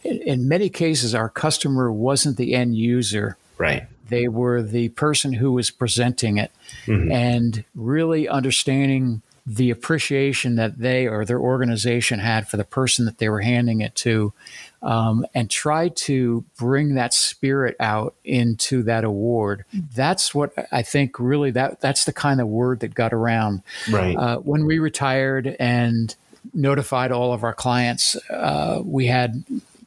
in 0.06 0.48
many 0.48 0.70
cases, 0.70 1.14
our 1.14 1.28
customer 1.28 1.92
wasn't 1.92 2.38
the 2.38 2.56
end 2.56 2.78
user. 2.78 3.36
Right. 3.58 3.88
They 4.08 4.30
were 4.30 4.62
the 4.62 4.88
person 4.90 5.34
who 5.34 5.52
was 5.52 5.70
presenting 5.70 6.38
it 6.38 6.52
mm-hmm. 6.86 7.12
and 7.12 7.66
really 7.76 8.30
understanding 8.30 9.22
the 9.46 9.70
appreciation 9.70 10.56
that 10.56 10.80
they 10.80 11.08
or 11.08 11.24
their 11.24 11.40
organization 11.40 12.20
had 12.20 12.48
for 12.48 12.58
the 12.58 12.64
person 12.64 13.06
that 13.06 13.20
they 13.20 13.30
were 13.30 13.42
handing 13.42 13.82
it 13.82 13.94
to 13.96 14.34
um, 14.82 15.26
and 15.34 15.50
try 15.50 15.88
to 15.90 16.44
bring 16.58 16.96
that 16.96 17.14
spirit 17.14 17.76
out 17.80 18.16
into 18.24 18.82
that 18.84 19.04
award 19.04 19.64
that's 19.94 20.34
what 20.34 20.52
i 20.72 20.82
think 20.82 21.20
really 21.20 21.52
that 21.52 21.80
that's 21.80 22.06
the 22.06 22.14
kind 22.14 22.42
of 22.42 22.48
word 22.48 22.80
that 22.80 22.94
got 22.94 23.14
around 23.14 23.62
right 23.92 24.16
uh, 24.18 24.38
when 24.38 24.66
we 24.66 24.80
retired 24.80 25.56
and 25.60 26.16
notified 26.54 27.12
all 27.12 27.34
of 27.34 27.44
our 27.44 27.54
clients 27.54 28.16
uh, 28.30 28.82
we 28.84 29.08
had 29.08 29.44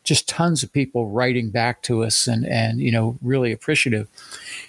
just 0.08 0.26
tons 0.26 0.62
of 0.62 0.72
people 0.72 1.10
writing 1.10 1.50
back 1.50 1.82
to 1.82 2.02
us 2.02 2.26
and 2.26 2.46
and 2.46 2.80
you 2.80 2.90
know 2.90 3.18
really 3.20 3.52
appreciative. 3.52 4.08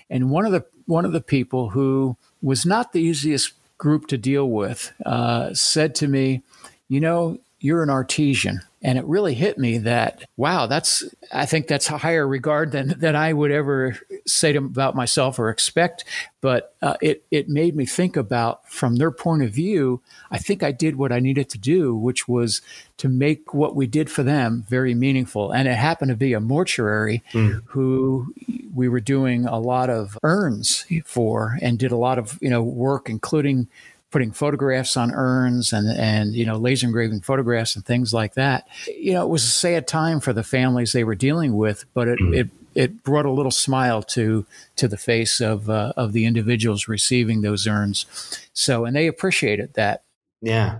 And 0.09 0.29
one 0.29 0.45
of 0.45 0.51
the 0.51 0.65
one 0.85 1.05
of 1.05 1.13
the 1.13 1.21
people 1.21 1.69
who 1.69 2.17
was 2.41 2.65
not 2.65 2.91
the 2.91 3.01
easiest 3.01 3.53
group 3.79 4.05
to 4.07 4.17
deal 4.19 4.47
with 4.47 4.93
uh, 5.03 5.55
said 5.55 5.95
to 5.95 6.07
me, 6.07 6.43
"You 6.87 6.99
know, 6.99 7.39
you're 7.59 7.81
an 7.81 7.89
artesian." 7.89 8.61
And 8.81 8.97
it 8.97 9.03
really 9.03 9.33
hit 9.33 9.57
me 9.57 9.79
that, 9.79 10.23
wow, 10.37 10.65
that's, 10.65 11.03
I 11.33 11.45
think 11.45 11.67
that's 11.67 11.89
a 11.89 11.97
higher 11.97 12.25
regard 12.25 12.71
than, 12.71 12.97
than 12.97 13.13
I 13.13 13.33
would 13.33 13.51
ever 13.51 13.97
say 14.25 14.53
to, 14.53 14.59
about 14.59 14.95
myself 14.95 15.37
or 15.37 15.49
expect. 15.49 16.05
But 16.39 16.73
uh, 16.81 16.95
it, 17.01 17.25
it 17.29 17.49
made 17.49 17.75
me 17.75 17.85
think 17.85 18.15
about, 18.15 18.65
from 18.69 18.95
their 18.95 19.11
point 19.11 19.43
of 19.43 19.51
view, 19.51 19.99
I 20.31 20.37
think 20.37 20.63
I 20.63 20.71
did 20.71 20.95
what 20.95 21.11
I 21.11 21.19
needed 21.19 21.49
to 21.49 21.57
do, 21.57 21.93
which 21.93 22.29
was 22.29 22.61
to 22.99 23.09
make 23.09 23.53
what 23.53 23.75
we 23.75 23.85
did 23.85 24.09
for 24.09 24.23
them 24.23 24.63
very 24.69 24.95
meaningful. 24.95 25.51
And 25.51 25.67
it 25.67 25.75
happened 25.75 26.11
to 26.11 26.15
be 26.15 26.31
a 26.31 26.39
mortuary 26.39 27.21
mm. 27.33 27.61
who 27.65 28.33
we 28.73 28.89
were 28.89 28.99
doing 28.99 29.45
a 29.45 29.59
lot 29.59 29.89
of 29.89 30.17
urns 30.23 30.85
for 31.05 31.57
and 31.61 31.79
did 31.79 31.91
a 31.91 31.97
lot 31.97 32.19
of, 32.19 32.37
you 32.41 32.49
know, 32.49 32.63
work, 32.63 33.09
including 33.09 33.67
putting 34.11 34.31
photographs 34.31 34.97
on 34.97 35.13
urns 35.13 35.71
and 35.71 35.87
and 35.87 36.33
you 36.33 36.45
know 36.45 36.57
laser 36.57 36.87
engraving 36.87 37.21
photographs 37.21 37.75
and 37.75 37.85
things 37.85 38.13
like 38.13 38.33
that. 38.33 38.67
You 38.87 39.13
know, 39.13 39.23
it 39.23 39.29
was 39.29 39.43
a 39.43 39.49
sad 39.49 39.87
time 39.87 40.19
for 40.19 40.33
the 40.33 40.43
families 40.43 40.93
they 40.93 41.03
were 41.03 41.15
dealing 41.15 41.55
with, 41.55 41.85
but 41.93 42.07
it 42.07 42.19
mm-hmm. 42.19 42.33
it, 42.33 42.49
it 42.75 43.03
brought 43.03 43.25
a 43.25 43.31
little 43.31 43.51
smile 43.51 44.01
to 44.03 44.45
to 44.77 44.87
the 44.87 44.97
face 44.97 45.41
of 45.41 45.69
uh, 45.69 45.93
of 45.95 46.13
the 46.13 46.25
individuals 46.25 46.87
receiving 46.87 47.41
those 47.41 47.67
urns. 47.67 48.05
So, 48.53 48.85
and 48.85 48.95
they 48.95 49.07
appreciated 49.07 49.73
that. 49.75 50.03
Yeah, 50.41 50.79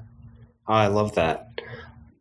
oh, 0.67 0.73
I 0.73 0.87
love 0.87 1.15
that. 1.15 1.61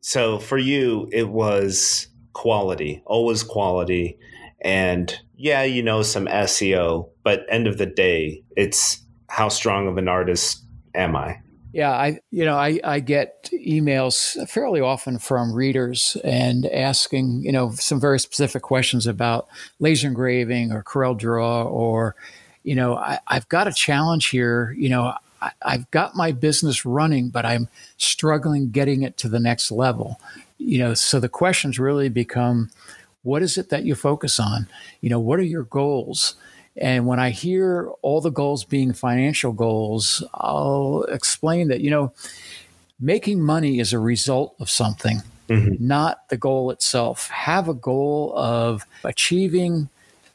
So 0.01 0.39
for 0.39 0.59
you, 0.59 1.09
it 1.13 1.29
was 1.29 2.09
quality, 2.33 3.03
always 3.05 3.43
quality, 3.43 4.19
and 4.61 5.19
yeah, 5.37 5.63
you 5.63 5.83
know 5.83 6.03
some 6.03 6.27
SEO, 6.27 7.09
but 7.23 7.47
end 7.49 7.67
of 7.67 7.79
the 7.79 7.87
day, 7.87 8.43
it's 8.57 9.01
how 9.29 9.49
strong 9.49 9.87
of 9.87 9.99
an 9.99 10.09
artist 10.09 10.65
am 10.95 11.15
I? 11.17 11.41
Yeah, 11.73 11.93
I 11.93 12.19
you 12.31 12.45
know 12.45 12.57
I, 12.57 12.81
I 12.83 13.01
get 13.01 13.51
emails 13.53 14.49
fairly 14.49 14.81
often 14.81 15.19
from 15.19 15.53
readers 15.53 16.17
and 16.25 16.67
asking 16.67 17.43
you 17.43 17.53
know 17.53 17.73
some 17.73 18.01
very 18.01 18.19
specific 18.19 18.63
questions 18.63 19.07
about 19.07 19.49
laser 19.79 20.09
engraving 20.09 20.73
or 20.73 20.83
Corel 20.83 21.17
Draw 21.17 21.65
or 21.65 22.17
you 22.63 22.75
know 22.75 22.97
I, 22.97 23.19
I've 23.29 23.49
got 23.49 23.69
a 23.69 23.73
challenge 23.73 24.29
here. 24.29 24.75
You 24.79 24.89
know 24.89 25.15
I, 25.41 25.51
I've 25.63 25.91
got 25.91 26.17
my 26.17 26.33
business 26.33 26.85
running, 26.85 27.29
but 27.29 27.45
I'm 27.45 27.69
struggling 27.97 28.71
getting 28.71 29.03
it 29.03 29.17
to 29.19 29.29
the 29.29 29.41
next 29.41 29.71
level. 29.71 30.21
You 30.59 30.79
know, 30.79 30.95
so 30.95 31.21
the 31.21 31.29
questions 31.29 31.79
really 31.79 32.09
become, 32.09 32.71
what 33.23 33.43
is 33.43 33.59
it 33.59 33.71
that 33.71 33.85
you 33.85 33.95
focus 33.95 34.39
on? 34.39 34.69
You 35.01 35.11
know, 35.11 35.21
what 35.21 35.39
are 35.39 35.45
your 35.45 35.65
goals? 35.65 36.37
And 36.77 37.07
when 37.07 37.19
I 37.19 37.31
hear 37.31 37.91
all 38.03 38.21
the 38.21 38.31
goals 38.31 38.65
being 38.65 38.93
financial 38.93 39.53
goals, 39.53 40.23
I'll 40.35 41.05
explain 41.09 41.69
that, 41.69 41.81
you 41.81 41.91
know, 41.91 42.13
making 43.01 43.43
money 43.43 43.81
is 43.81 43.93
a 43.93 43.99
result 43.99 44.55
of 44.61 44.71
something, 44.71 45.23
mm-hmm. 45.49 45.75
not 45.85 46.29
the 46.29 46.37
goal 46.37 46.71
itself. 46.71 47.29
Have 47.31 47.69
a 47.69 47.75
goal 47.75 48.33
of 48.37 48.87
achieving 49.05 49.89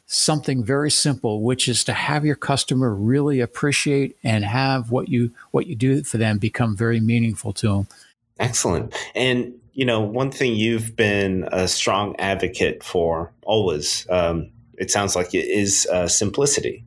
something 0.05 0.63
very 0.63 0.91
simple, 0.91 1.41
which 1.41 1.67
is 1.67 1.83
to 1.85 1.93
have 1.93 2.25
your 2.25 2.35
customer 2.35 2.93
really 2.93 3.39
appreciate 3.39 4.17
and 4.23 4.45
have 4.45 4.91
what 4.91 5.09
you 5.09 5.31
what 5.51 5.67
you 5.67 5.75
do 5.75 6.03
for 6.03 6.17
them 6.17 6.37
become 6.37 6.75
very 6.75 6.99
meaningful 6.99 7.53
to 7.53 7.67
them. 7.67 7.87
Excellent. 8.39 8.93
And 9.15 9.53
you 9.73 9.85
know, 9.85 10.01
one 10.01 10.31
thing 10.31 10.55
you've 10.55 10.95
been 10.95 11.47
a 11.51 11.67
strong 11.67 12.15
advocate 12.19 12.83
for 12.83 13.31
always, 13.43 14.07
um, 14.09 14.49
it 14.77 14.91
sounds 14.91 15.15
like 15.15 15.33
it 15.33 15.47
is 15.47 15.87
uh, 15.91 16.07
simplicity. 16.07 16.83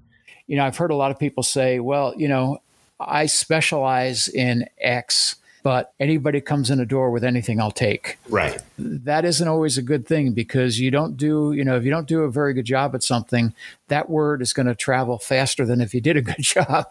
You 0.47 0.57
know, 0.57 0.65
I've 0.65 0.77
heard 0.77 0.93
a 0.93 0.97
lot 0.97 1.11
of 1.11 1.19
people 1.19 1.43
say, 1.43 1.81
well, 1.81 2.15
you 2.17 2.29
know, 2.29 2.59
I 3.01 3.27
specialize 3.27 4.29
in 4.29 4.67
X 4.79 5.37
but 5.67 5.93
anybody 5.99 6.41
comes 6.41 6.71
in 6.71 6.79
a 6.79 6.87
door 6.87 7.11
with 7.11 7.25
anything 7.25 7.61
I'll 7.61 7.73
take. 7.73 8.19
Right. 8.29 8.63
That 8.79 9.25
isn't 9.25 9.49
always 9.49 9.77
a 9.77 9.83
good 9.83 10.07
thing 10.07 10.31
because 10.31 10.79
you 10.79 10.93
don't 10.93 11.17
do, 11.17 11.51
you 11.51 11.65
know, 11.65 11.77
if 11.77 11.83
you 11.83 11.91
don't 11.91 12.07
do 12.07 12.23
a 12.23 12.31
very 12.31 12.55
good 12.55 12.67
job 12.67 12.95
at 12.95 13.03
something, 13.03 13.53
that 13.89 14.09
word 14.09 14.43
is 14.43 14.53
going 14.53 14.67
to 14.67 14.77
travel 14.77 15.19
faster 15.19 15.67
than 15.67 15.81
if 15.81 15.93
you 15.93 16.01
did 16.01 16.17
a 16.17 16.23
good 16.23 16.37
job. 16.39 16.87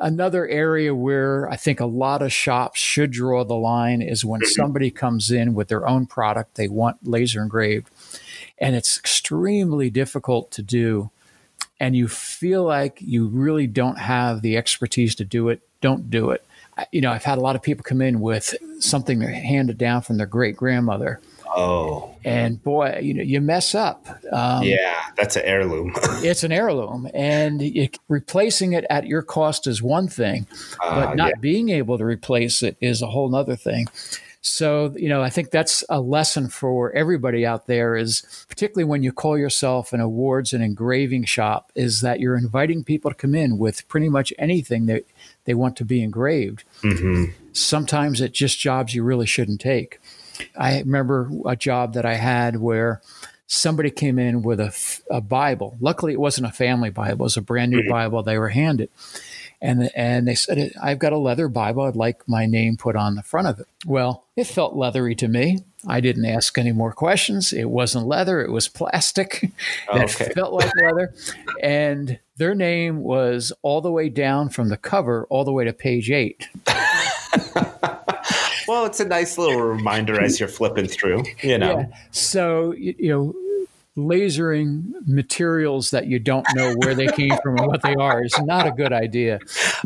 Another 0.00 0.48
area 0.48 0.96
where 0.96 1.48
I 1.48 1.54
think 1.54 1.78
a 1.78 1.86
lot 1.86 2.20
of 2.20 2.32
shops 2.32 2.80
should 2.80 3.12
draw 3.12 3.44
the 3.44 3.54
line 3.54 4.02
is 4.02 4.24
when 4.24 4.40
mm-hmm. 4.40 4.50
somebody 4.50 4.90
comes 4.90 5.30
in 5.30 5.54
with 5.54 5.68
their 5.68 5.86
own 5.86 6.06
product, 6.06 6.56
they 6.56 6.66
want 6.66 7.06
laser 7.06 7.40
engraved, 7.40 7.88
and 8.58 8.74
it's 8.74 8.98
extremely 8.98 9.90
difficult 9.90 10.50
to 10.50 10.62
do. 10.62 11.10
And 11.78 11.94
you 11.94 12.08
feel 12.08 12.64
like 12.64 12.98
you 13.00 13.28
really 13.28 13.68
don't 13.68 13.98
have 13.98 14.42
the 14.42 14.56
expertise 14.56 15.14
to 15.14 15.24
do 15.24 15.50
it, 15.50 15.60
don't 15.80 16.10
do 16.10 16.30
it 16.30 16.44
you 16.92 17.00
know, 17.00 17.10
I've 17.10 17.24
had 17.24 17.38
a 17.38 17.40
lot 17.40 17.56
of 17.56 17.62
people 17.62 17.82
come 17.82 18.00
in 18.00 18.20
with 18.20 18.54
something 18.80 19.18
they're 19.18 19.30
handed 19.30 19.78
down 19.78 20.02
from 20.02 20.16
their 20.16 20.26
great 20.26 20.56
grandmother. 20.56 21.20
Oh. 21.56 22.14
And 22.24 22.62
boy, 22.62 23.00
you 23.02 23.14
know, 23.14 23.22
you 23.22 23.40
mess 23.40 23.74
up. 23.74 24.06
Um, 24.32 24.62
yeah, 24.62 24.96
that's 25.16 25.36
an 25.36 25.42
heirloom. 25.44 25.92
it's 25.96 26.44
an 26.44 26.52
heirloom. 26.52 27.08
And 27.14 27.62
it, 27.62 27.98
replacing 28.08 28.74
it 28.74 28.84
at 28.90 29.06
your 29.06 29.22
cost 29.22 29.66
is 29.66 29.82
one 29.82 30.08
thing, 30.08 30.46
uh, 30.84 31.06
but 31.06 31.14
not 31.14 31.28
yeah. 31.28 31.40
being 31.40 31.70
able 31.70 31.98
to 31.98 32.04
replace 32.04 32.62
it 32.62 32.76
is 32.80 33.02
a 33.02 33.06
whole 33.06 33.34
other 33.34 33.56
thing. 33.56 33.88
So, 34.48 34.94
you 34.96 35.08
know, 35.08 35.22
I 35.22 35.30
think 35.30 35.50
that's 35.50 35.84
a 35.88 36.00
lesson 36.00 36.48
for 36.48 36.90
everybody 36.92 37.44
out 37.44 37.66
there 37.66 37.96
is 37.96 38.22
particularly 38.48 38.84
when 38.84 39.02
you 39.02 39.12
call 39.12 39.36
yourself 39.36 39.92
an 39.92 40.00
awards 40.00 40.52
and 40.52 40.64
engraving 40.64 41.24
shop, 41.24 41.70
is 41.74 42.00
that 42.00 42.20
you're 42.20 42.36
inviting 42.36 42.82
people 42.82 43.10
to 43.10 43.16
come 43.16 43.34
in 43.34 43.58
with 43.58 43.86
pretty 43.88 44.08
much 44.08 44.32
anything 44.38 44.86
that 44.86 45.04
they 45.44 45.54
want 45.54 45.76
to 45.76 45.84
be 45.84 46.02
engraved. 46.02 46.64
Mm-hmm. 46.82 47.32
Sometimes 47.52 48.20
it's 48.20 48.38
just 48.38 48.58
jobs 48.58 48.94
you 48.94 49.02
really 49.02 49.26
shouldn't 49.26 49.60
take. 49.60 50.00
I 50.56 50.78
remember 50.78 51.30
a 51.46 51.56
job 51.56 51.94
that 51.94 52.06
I 52.06 52.14
had 52.14 52.56
where 52.56 53.02
somebody 53.46 53.90
came 53.90 54.18
in 54.18 54.42
with 54.42 54.60
a, 54.60 54.74
a 55.10 55.20
Bible. 55.20 55.76
Luckily, 55.80 56.12
it 56.12 56.20
wasn't 56.20 56.46
a 56.46 56.52
family 56.52 56.90
Bible, 56.90 57.22
it 57.22 57.24
was 57.24 57.36
a 57.36 57.42
brand 57.42 57.70
new 57.70 57.80
mm-hmm. 57.80 57.90
Bible 57.90 58.22
they 58.22 58.38
were 58.38 58.50
handed 58.50 58.90
and 59.60 59.90
and 59.94 60.28
they 60.28 60.34
said, 60.34 60.72
"I've 60.80 60.98
got 60.98 61.12
a 61.12 61.18
leather 61.18 61.48
Bible. 61.48 61.82
I'd 61.82 61.96
like 61.96 62.28
my 62.28 62.46
name 62.46 62.76
put 62.76 62.96
on 62.96 63.14
the 63.14 63.22
front 63.22 63.48
of 63.48 63.58
it." 63.58 63.66
Well, 63.86 64.24
it 64.36 64.46
felt 64.46 64.76
leathery 64.76 65.14
to 65.16 65.28
me. 65.28 65.64
I 65.86 66.00
didn't 66.00 66.24
ask 66.24 66.58
any 66.58 66.72
more 66.72 66.92
questions. 66.92 67.52
It 67.52 67.70
wasn't 67.70 68.06
leather; 68.06 68.40
it 68.40 68.50
was 68.50 68.68
plastic 68.68 69.50
that 69.92 70.14
okay. 70.14 70.32
felt 70.32 70.52
like 70.52 70.70
leather, 70.80 71.12
and 71.62 72.18
their 72.36 72.54
name 72.54 73.02
was 73.02 73.52
all 73.62 73.80
the 73.80 73.92
way 73.92 74.08
down 74.08 74.48
from 74.48 74.68
the 74.68 74.76
cover 74.76 75.26
all 75.28 75.44
the 75.44 75.52
way 75.52 75.64
to 75.64 75.72
page 75.72 76.10
eight. 76.10 76.48
well, 78.68 78.86
it's 78.86 79.00
a 79.00 79.08
nice 79.08 79.38
little 79.38 79.60
reminder 79.60 80.20
as 80.20 80.38
you're 80.38 80.48
flipping 80.48 80.86
through, 80.86 81.24
you 81.42 81.58
know. 81.58 81.80
Yeah. 81.80 81.96
So 82.12 82.72
you 82.72 83.08
know 83.08 83.34
lasering 83.98 84.84
materials 85.06 85.90
that 85.90 86.06
you 86.06 86.18
don't 86.18 86.46
know 86.54 86.74
where 86.76 86.94
they 86.94 87.08
came 87.08 87.36
from 87.42 87.60
or 87.60 87.66
what 87.66 87.82
they 87.82 87.94
are 87.94 88.24
is 88.24 88.38
not 88.40 88.66
a 88.66 88.70
good 88.70 88.92
idea. 88.92 89.38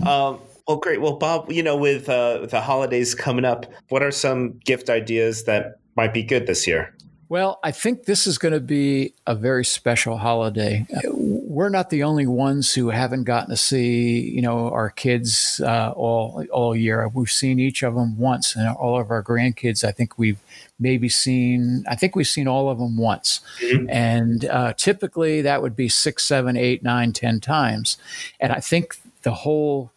Um, 0.07 0.39
well, 0.69 0.77
great. 0.77 1.01
Well, 1.01 1.17
Bob, 1.17 1.51
you 1.51 1.63
know, 1.63 1.77
with 1.77 2.09
uh, 2.09 2.47
the 2.47 2.61
holidays 2.61 3.15
coming 3.15 3.45
up, 3.45 3.67
what 3.89 4.03
are 4.03 4.11
some 4.11 4.61
gift 4.65 4.89
ideas 4.89 5.45
that 5.45 5.79
might 5.97 6.15
be 6.15 6.23
good 6.23 6.47
this 6.47 6.67
year? 6.67 6.95
Well, 7.33 7.61
I 7.65 7.71
think 7.71 8.05
this 8.05 8.27
is 8.27 8.37
going 8.37 8.53
to 8.53 8.61
be 8.61 9.15
a 9.27 9.35
very 9.35 9.65
special 9.65 10.19
holiday. 10.19 10.87
We're 11.03 11.71
not 11.71 11.89
the 11.89 12.03
only 12.03 12.27
ones 12.27 12.75
who 12.75 12.91
haven't 12.91 13.25
gotten 13.25 13.49
to 13.49 13.57
see, 13.57 14.21
you 14.21 14.43
know, 14.43 14.69
our 14.69 14.91
kids 14.91 15.59
uh, 15.65 15.95
all 15.97 16.45
all 16.53 16.77
year. 16.77 17.09
We've 17.09 17.31
seen 17.31 17.59
each 17.59 17.83
of 17.83 17.95
them 17.95 18.19
once, 18.19 18.55
and 18.55 18.69
all 18.69 19.01
of 19.01 19.11
our 19.11 19.23
grandkids. 19.23 19.83
I 19.83 19.93
think 19.93 20.19
we've 20.19 20.41
maybe 20.79 21.09
seen. 21.09 21.87
I 21.89 21.95
think 21.95 22.15
we've 22.15 22.27
seen 22.27 22.49
all 22.49 22.69
of 22.69 22.79
them 22.79 22.99
once, 22.99 23.41
mm-hmm. 23.63 23.89
and 23.89 24.45
uh, 24.45 24.75
typically 24.75 25.41
that 25.41 25.63
would 25.63 25.75
be 25.75 25.89
six, 25.89 26.25
seven, 26.25 26.55
eight, 26.59 26.83
nine, 26.83 27.15
ten 27.15 27.41
times. 27.41 27.97
And 28.41 28.53
I 28.53 28.61
think 28.61 28.97
the 29.23 29.33
whole 29.33 29.91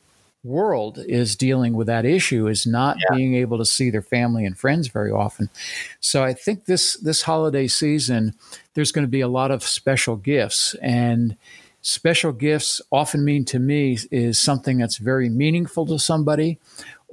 world 0.45 0.99
is 1.07 1.35
dealing 1.35 1.73
with 1.73 1.87
that 1.87 2.05
issue 2.05 2.47
is 2.47 2.65
not 2.65 2.97
yeah. 2.99 3.15
being 3.15 3.35
able 3.35 3.57
to 3.57 3.65
see 3.65 3.89
their 3.89 4.01
family 4.01 4.45
and 4.45 4.57
friends 4.57 4.87
very 4.87 5.11
often. 5.11 5.49
So 5.99 6.23
I 6.23 6.33
think 6.33 6.65
this 6.65 6.95
this 6.97 7.23
holiday 7.23 7.67
season 7.67 8.35
there's 8.73 8.91
going 8.91 9.05
to 9.05 9.11
be 9.11 9.21
a 9.21 9.27
lot 9.27 9.51
of 9.51 9.63
special 9.63 10.15
gifts 10.15 10.75
and 10.81 11.35
special 11.81 12.31
gifts 12.31 12.81
often 12.91 13.23
mean 13.23 13.45
to 13.45 13.59
me 13.59 13.97
is 14.11 14.39
something 14.39 14.77
that's 14.77 14.97
very 14.97 15.29
meaningful 15.29 15.85
to 15.85 15.99
somebody 15.99 16.57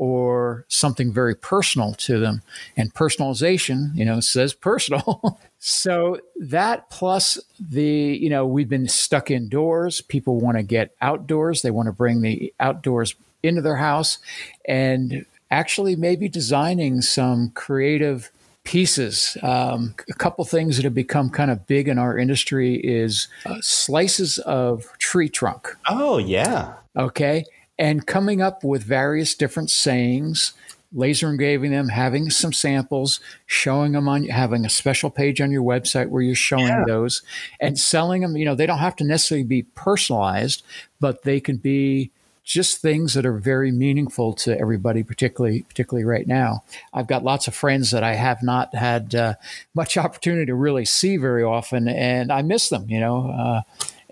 or 0.02 0.64
something 0.66 1.12
very 1.12 1.32
personal 1.32 1.94
to 1.94 2.18
them 2.18 2.42
and 2.76 2.92
personalization 2.92 3.94
you 3.94 4.04
know 4.04 4.18
says 4.18 4.52
personal 4.52 5.38
so 5.60 6.18
that 6.40 6.90
plus 6.90 7.38
the 7.60 8.18
you 8.20 8.28
know 8.28 8.44
we've 8.44 8.68
been 8.68 8.88
stuck 8.88 9.30
indoors 9.30 10.00
people 10.00 10.40
want 10.40 10.56
to 10.56 10.62
get 10.64 10.90
outdoors 11.00 11.62
they 11.62 11.70
want 11.70 11.86
to 11.86 11.92
bring 11.92 12.20
the 12.20 12.52
outdoors 12.58 13.14
into 13.44 13.62
their 13.62 13.76
house 13.76 14.18
and 14.66 15.24
actually 15.52 15.94
maybe 15.94 16.28
designing 16.28 17.00
some 17.00 17.50
creative 17.50 18.32
pieces. 18.64 19.36
Um, 19.42 19.94
a 20.08 20.14
couple 20.14 20.44
things 20.44 20.76
that 20.76 20.84
have 20.84 20.94
become 20.94 21.30
kind 21.30 21.50
of 21.50 21.66
big 21.66 21.88
in 21.88 21.98
our 21.98 22.16
industry 22.16 22.76
is 22.76 23.28
uh, 23.44 23.56
slices 23.60 24.38
of 24.38 24.86
tree 24.98 25.28
trunk. 25.28 25.76
Oh, 25.88 26.18
yeah. 26.18 26.74
Okay. 26.96 27.44
And 27.82 28.06
coming 28.06 28.40
up 28.40 28.62
with 28.62 28.84
various 28.84 29.34
different 29.34 29.68
sayings, 29.68 30.52
laser 30.92 31.28
engraving 31.28 31.72
them, 31.72 31.88
having 31.88 32.30
some 32.30 32.52
samples, 32.52 33.18
showing 33.44 33.90
them 33.90 34.08
on, 34.08 34.26
having 34.26 34.64
a 34.64 34.70
special 34.70 35.10
page 35.10 35.40
on 35.40 35.50
your 35.50 35.64
website 35.64 36.08
where 36.08 36.22
you're 36.22 36.36
showing 36.36 36.68
yeah. 36.68 36.84
those 36.86 37.22
and 37.58 37.76
selling 37.76 38.22
them. 38.22 38.36
You 38.36 38.44
know, 38.44 38.54
they 38.54 38.66
don't 38.66 38.78
have 38.78 38.94
to 38.96 39.04
necessarily 39.04 39.42
be 39.42 39.64
personalized, 39.64 40.62
but 41.00 41.24
they 41.24 41.40
can 41.40 41.56
be 41.56 42.12
just 42.44 42.80
things 42.80 43.14
that 43.14 43.26
are 43.26 43.36
very 43.36 43.72
meaningful 43.72 44.32
to 44.34 44.56
everybody, 44.56 45.02
particularly 45.02 45.62
particularly 45.62 46.04
right 46.04 46.28
now. 46.28 46.62
I've 46.94 47.08
got 47.08 47.24
lots 47.24 47.48
of 47.48 47.54
friends 47.56 47.90
that 47.90 48.04
I 48.04 48.14
have 48.14 48.44
not 48.44 48.76
had 48.76 49.12
uh, 49.16 49.34
much 49.74 49.96
opportunity 49.96 50.46
to 50.46 50.54
really 50.54 50.84
see 50.84 51.16
very 51.16 51.42
often, 51.42 51.88
and 51.88 52.30
I 52.30 52.42
miss 52.42 52.68
them. 52.68 52.88
You 52.88 53.00
know, 53.00 53.28
uh, 53.28 53.60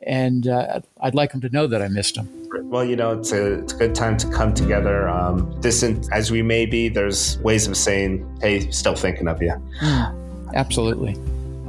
and 0.06 0.46
uh, 0.46 0.80
I'd 1.00 1.14
like 1.14 1.32
them 1.32 1.40
to 1.42 1.48
know 1.50 1.66
that 1.66 1.82
I 1.82 1.88
missed 1.88 2.14
them. 2.14 2.28
Well, 2.64 2.84
you 2.84 2.96
know, 2.96 3.18
it's 3.18 3.32
a, 3.32 3.60
it's 3.60 3.72
a 3.72 3.76
good 3.76 3.94
time 3.94 4.16
to 4.18 4.30
come 4.30 4.54
together. 4.54 5.08
Um, 5.08 5.58
distant 5.60 6.08
as 6.12 6.30
we 6.30 6.42
may 6.42 6.66
be, 6.66 6.88
there's 6.88 7.38
ways 7.38 7.66
of 7.66 7.76
saying, 7.76 8.26
"Hey, 8.40 8.70
still 8.70 8.94
thinking 8.94 9.28
of 9.28 9.42
you." 9.42 9.54
Absolutely. 10.54 11.16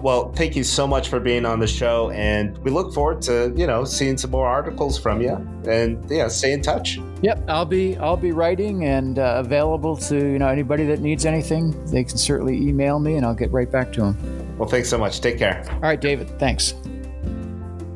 Well, 0.01 0.31
thank 0.31 0.55
you 0.55 0.63
so 0.63 0.87
much 0.87 1.09
for 1.09 1.19
being 1.19 1.45
on 1.45 1.59
the 1.59 1.67
show, 1.67 2.09
and 2.09 2.57
we 2.59 2.71
look 2.71 2.91
forward 2.91 3.21
to 3.23 3.53
you 3.55 3.67
know 3.67 3.85
seeing 3.85 4.17
some 4.17 4.31
more 4.31 4.47
articles 4.47 4.97
from 4.97 5.21
you, 5.21 5.35
and 5.67 6.03
yeah, 6.09 6.27
stay 6.27 6.53
in 6.53 6.61
touch. 6.61 6.99
Yep, 7.21 7.43
I'll 7.47 7.65
be 7.65 7.97
I'll 7.97 8.17
be 8.17 8.31
writing 8.31 8.85
and 8.85 9.19
uh, 9.19 9.35
available 9.37 9.95
to 9.97 10.15
you 10.15 10.39
know 10.39 10.47
anybody 10.47 10.85
that 10.85 11.01
needs 11.01 11.25
anything. 11.25 11.71
They 11.85 12.03
can 12.03 12.17
certainly 12.17 12.57
email 12.57 12.99
me, 12.99 13.15
and 13.15 13.25
I'll 13.25 13.35
get 13.35 13.51
right 13.51 13.71
back 13.71 13.93
to 13.93 14.01
them. 14.01 14.57
Well, 14.57 14.67
thanks 14.67 14.89
so 14.89 14.97
much. 14.97 15.21
Take 15.21 15.37
care. 15.37 15.63
All 15.69 15.79
right, 15.81 16.01
David. 16.01 16.27
Thanks. 16.39 16.73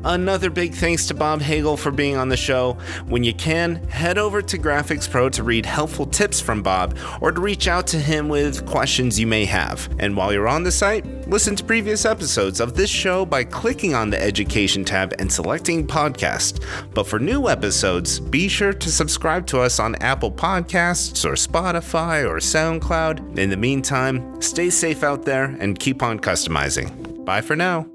Another 0.05 0.51
big 0.51 0.75
thanks 0.75 1.07
to 1.07 1.15
Bob 1.15 1.41
Hagel 1.41 1.75
for 1.77 1.89
being 1.89 2.15
on 2.15 2.29
the 2.29 2.37
show. 2.37 2.77
When 3.07 3.23
you 3.23 3.33
can, 3.33 3.77
head 3.87 4.19
over 4.19 4.39
to 4.39 4.57
Graphics 4.59 5.09
Pro 5.09 5.29
to 5.29 5.41
read 5.41 5.65
helpful 5.65 6.05
tips 6.05 6.39
from 6.39 6.61
Bob 6.61 6.95
or 7.21 7.31
to 7.31 7.41
reach 7.41 7.67
out 7.67 7.87
to 7.87 7.97
him 7.97 8.29
with 8.29 8.67
questions 8.67 9.19
you 9.19 9.25
may 9.25 9.45
have. 9.45 9.89
And 9.97 10.15
while 10.15 10.31
you're 10.31 10.47
on 10.47 10.61
the 10.61 10.71
site, 10.71 11.05
listen 11.27 11.55
to 11.55 11.63
previous 11.63 12.05
episodes 12.05 12.59
of 12.59 12.75
this 12.75 12.89
show 12.91 13.25
by 13.25 13.43
clicking 13.43 13.95
on 13.95 14.11
the 14.11 14.21
Education 14.21 14.85
tab 14.85 15.15
and 15.17 15.31
selecting 15.31 15.87
Podcast. 15.87 16.63
But 16.93 17.07
for 17.07 17.17
new 17.17 17.49
episodes, 17.49 18.19
be 18.19 18.47
sure 18.47 18.73
to 18.73 18.91
subscribe 18.91 19.47
to 19.47 19.59
us 19.59 19.79
on 19.79 19.95
Apple 19.95 20.31
Podcasts 20.31 21.25
or 21.25 21.33
Spotify 21.33 22.29
or 22.29 22.37
SoundCloud. 22.37 23.39
In 23.39 23.49
the 23.49 23.57
meantime, 23.57 24.39
stay 24.39 24.69
safe 24.69 25.01
out 25.01 25.23
there 25.23 25.55
and 25.59 25.79
keep 25.79 26.03
on 26.03 26.19
customizing. 26.19 27.25
Bye 27.25 27.41
for 27.41 27.55
now. 27.55 27.87